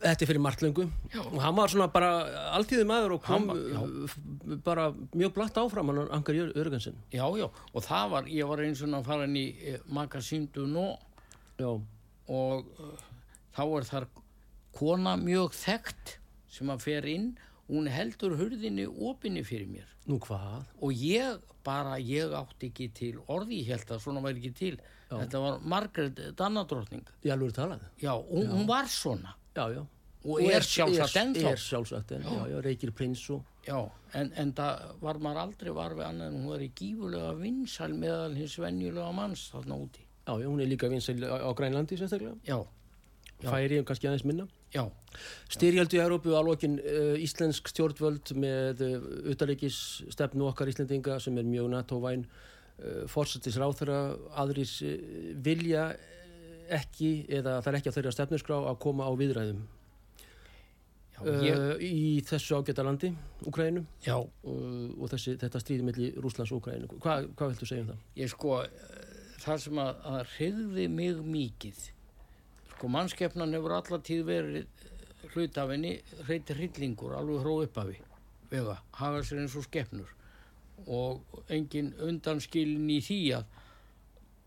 [0.03, 0.85] Þetta er fyrir marglöngu
[1.23, 2.09] og hann var svona bara
[2.57, 4.59] alltíði maður og kom Hann var- já.
[4.65, 6.97] bara mjög blatt áfram hann Angar Jörgensen.
[7.13, 10.67] Já, já, og það var, ég var eins og að fara inn í eh, Magasindu
[10.67, 10.99] Nó
[11.61, 11.69] Já,
[12.33, 12.99] og uh,
[13.55, 14.07] þá er þar
[14.75, 16.17] kona mjög þekkt
[16.53, 17.33] sem að fer inn.
[17.69, 19.89] Hún heldur hurðinni opinni fyrir mér.
[20.09, 20.65] Nú hvað?
[20.83, 24.81] og ég bara, ég átti ekki til orði, ég held að svona væri ekki til.
[25.13, 27.05] Þetta var Margaret Dannadrottning.
[27.23, 27.85] Ég alveg talað?
[28.03, 29.83] Já, hún, hún var svona Já, já.
[30.23, 31.51] Og, er sjálfsagt ennþá.
[31.51, 33.79] Er sjálfsagt ennþá, já, já, Reykir Prins og já,
[34.15, 37.91] en, en það var maður aldrei var við annað en hún var í gífulega vinsal
[37.97, 40.07] meðal hins venjulega manns þarna úti.
[40.23, 42.39] Já, já, hún er líka vinsæl á, á Grænlandi sérstaklega.
[42.47, 42.61] Já,
[43.43, 44.47] Færi um kannski aðeins minna.
[44.73, 44.87] Já,
[45.53, 48.95] Styrjaldu í Európu alvokin uh, íslensk stjórnvöld með uh,
[49.33, 49.77] utaríkis
[50.15, 53.99] stefnu okkar Íslendinga sem er mjög NATO-væn uh, fórsetis ráþara
[54.41, 54.95] aðrir uh,
[55.45, 55.91] vilja
[56.71, 59.63] ekki eða það er ekki á þeirra stefnusgrá að koma á viðræðum
[61.17, 63.13] já, ég, uh, í þessu ágæta landi,
[63.49, 64.29] Ukraínu já uh,
[64.99, 66.91] og þessi, þetta stríði milli Rúslands og Ukraínu.
[66.99, 68.07] Hva, hvað viltu segja um það?
[68.21, 69.03] ég sko eh,
[69.43, 71.85] það sem að, að hreyði mig mikið
[72.73, 75.97] sko mannskepnan hefur alla tíð verið eh, hlutafinni
[76.27, 78.01] hreyti hryllingur alveg hró uppafi
[78.53, 80.11] vega, hafa sér eins og skepnur
[80.91, 83.61] og engin undanskilin í því að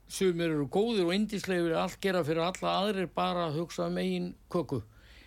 [0.07, 4.33] sumir eru góðir og indislegur allt gera fyrir alla aðrir bara að hugsa um eigin
[4.51, 4.81] köku.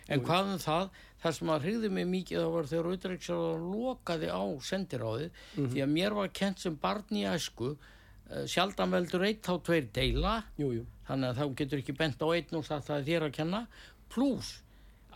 [0.09, 0.89] En hvað um það?
[1.19, 5.91] Það sem að hrigði mig mikið það var þegar auðvitaðriksar lokaði á sendiráðið því að
[5.91, 10.37] mér var kent sem barn í æsku uh, sjaldan veldur eitt þá tveir deila.
[10.57, 10.85] Jú, jú.
[11.09, 13.61] þannig að þá getur ekki bent á einn og það er þér að kenna.
[14.09, 14.53] Pluss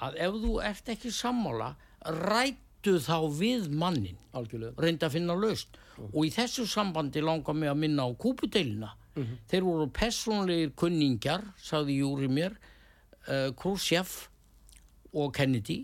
[0.04, 1.72] að ef þú ert ekki sammála
[2.20, 4.76] rættu þá við mannin Algjörlega.
[4.84, 8.92] reynda að finna laust og í þessu sambandi langar mig að minna á kúpudeilina
[9.50, 12.56] þeir voru personlegir kunningjar sagði Júri mér
[13.28, 14.30] uh, Khrushchev
[15.14, 15.84] og Kennedy.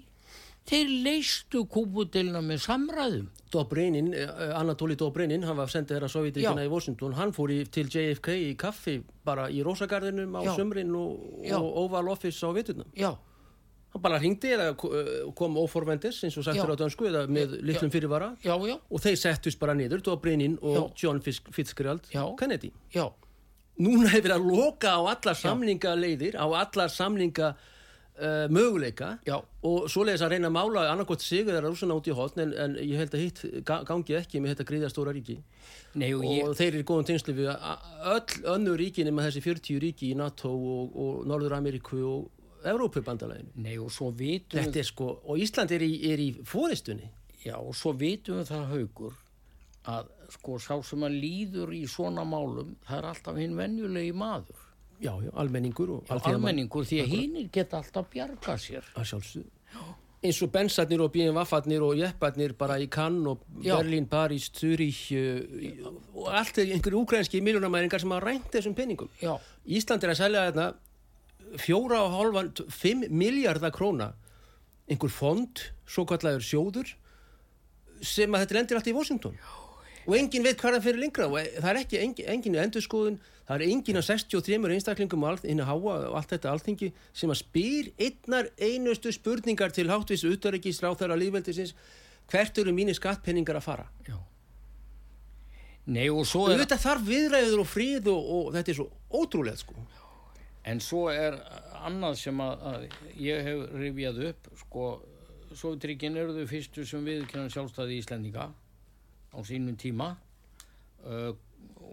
[0.69, 3.29] Þeir leistu kúpudeilina með samræðum.
[3.49, 7.87] Dobrynin, uh, Anatoli Dobrynin, hann var sendið þeirra Sovjetíkina í Washington, hann fór í, til
[7.89, 12.89] JFK í kaffi bara í Rósagarðinum á sömrin og, og Oval Office á viturnum.
[12.93, 13.15] já,
[13.93, 14.91] Hann bara hringdi eða ko-
[15.35, 16.63] kom óforvendis, eins og sagt Já.
[16.63, 20.59] er á dönsku, eða með litlum fyrirvara já, já, og þeir settust bara niður, Dobrynin
[20.61, 22.23] og John Fitzgerald Já.
[22.37, 22.71] Kennedy.
[22.93, 23.09] já
[23.79, 27.53] Núna hefur að loka á alla samningaleiðir, á alla samninga
[28.19, 29.37] uh, möguleika Já.
[29.63, 32.75] og svoleiðis að reyna að mála annarkot sigur þeirra rússana út í hotn en, en
[32.75, 35.37] ég held að hitt ga- gangi ekki með þetta gríða stóra ríki
[35.95, 39.41] Nei, og og ég, þeir eru í góðum tengslu við öll önnur ríki nema þessi
[39.47, 42.27] 40 ríki í NATO og, og Norður Ameríku og
[42.63, 43.49] Evrópubandalæginu.
[43.55, 47.09] nei, og svo vitum Þetta er sko, og Ísland er í, er í fóristunni.
[47.45, 49.13] Já, og svo vitum við það haugur
[49.89, 54.65] að sko sá sem að líður í svona málum, það er alltaf hinn venjulegi maður.
[54.99, 58.83] Já, já, almenningur og Já, almenningur, því að hinnir geta alltaf bjarga sér.
[58.99, 59.49] Að sjálfsögðu.
[60.19, 63.77] Eins og bensarnir og BMF-arnir og jepparnir bara í Cannes og Já.
[63.77, 69.07] Berlín, París, Zürich uh, og allt er einhverju úkrænski miljónamæringar sem hafa rænt þessum peningum.
[69.23, 70.67] Já, Ísland er að selja þarna
[71.57, 74.13] fjóra og hálfan, fimm miljardar króna.
[74.89, 76.93] Einhver fond, svo kallaður sjóður
[78.05, 79.35] sem að þetta lendir allt í Washington.
[80.07, 81.27] Og enginn veit hvað það fyrir lengra.
[81.29, 83.19] Og það er ekki engin, engin endurskoðun
[83.49, 87.39] það er enginn af 63 einstaklingum inn að háa og allt þetta alþingi sem að
[87.41, 91.73] spyr einnar einustu spurningar til háttvis utarikis ráþæra lífveldisins
[92.29, 93.87] hvert eru mínir skattpenningar að fara?
[94.05, 94.19] Já.
[95.89, 99.57] Nei, og svo er, auðvitað þarf viðræður og fríð og, og þetta er svo ótrúlega
[99.63, 99.87] sko
[100.67, 101.37] en svo er
[101.85, 102.87] annað sem að, að
[103.21, 104.87] ég hef rifjað upp, sko,
[105.49, 108.49] Sovjetríkin eru þau fyrstu sem viðkjörnum sjálfstæði Íslendinga
[109.33, 110.11] á sínum tíma.
[111.01, 111.31] Uh,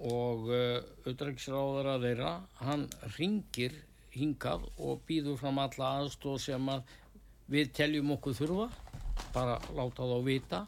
[0.04, 2.84] og uh, auðræksráðara þeirra, hann
[3.16, 3.78] ringir
[4.12, 6.84] hingað og býður fram alla aðstóð sem að
[7.52, 8.68] við teljum okkur þurfa,
[9.32, 10.62] bara láta þá vita.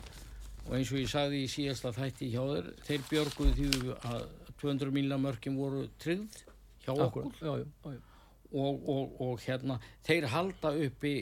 [0.68, 4.26] Og eins og ég sagði í síðasta þætti hjá þeir, þeir björguðu því að
[4.62, 6.47] 200 miljonar mörkin voru tryggð
[6.97, 8.01] hjá okkur já, já, já,
[8.49, 11.14] og, og, og hérna þeir halda uppi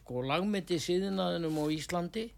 [0.00, 2.28] sko lagmyndi síðinaðinum á Íslandi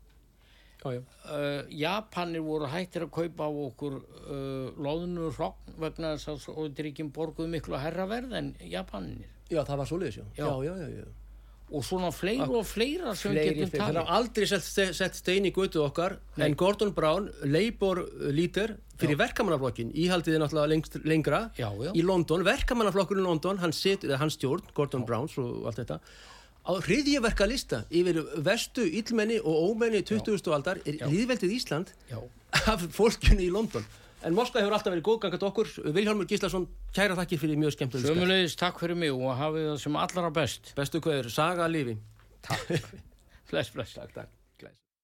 [1.00, 7.12] uh, Japanir voru hættir að kaupa á okkur uh, loðnur hrogn vegna þess að Sovjetríkin
[7.14, 10.24] borguðu miklu herra verð en Japanir já, það var svoleiðis, já.
[10.36, 10.44] Já.
[10.44, 11.23] Já, já, já, já.
[11.72, 13.78] Og svona fleira og fleira sem við Fleiri, getum fleiri.
[13.78, 14.66] Það talið er aldrei sett,
[14.98, 16.46] sett stein í götu okkar Nei.
[16.48, 18.04] en Gordon Brown, Labour
[18.36, 21.90] lítir fyrir verkamannaflokkin, íhaldið er náttúrulega lengst, lengra Já, já.
[21.96, 25.98] í London, verkamannaflokkur í London, hann situr, eða hans stjórn, Gordon Browns og allt þetta
[26.64, 30.46] á hriðjöverka lista yfir vestu, illmenni og ómenni 20.
[30.54, 32.20] aldar er hriðveldið Ísland Já.
[32.70, 33.84] af fólkinu í London
[34.24, 36.66] en Moskva hefur alltaf verið góð gangat okkur Vilhjálmur Gíslason,
[36.96, 40.72] kæra þakkir fyrir mjög skemmtileg Sömulegis takk fyrir mig og hafið það sem allra best
[40.78, 41.98] bestu hverður, saga lífi
[42.44, 42.70] Takk.
[43.50, 43.94] Bless, bless.
[43.94, 44.43] Takk, takk.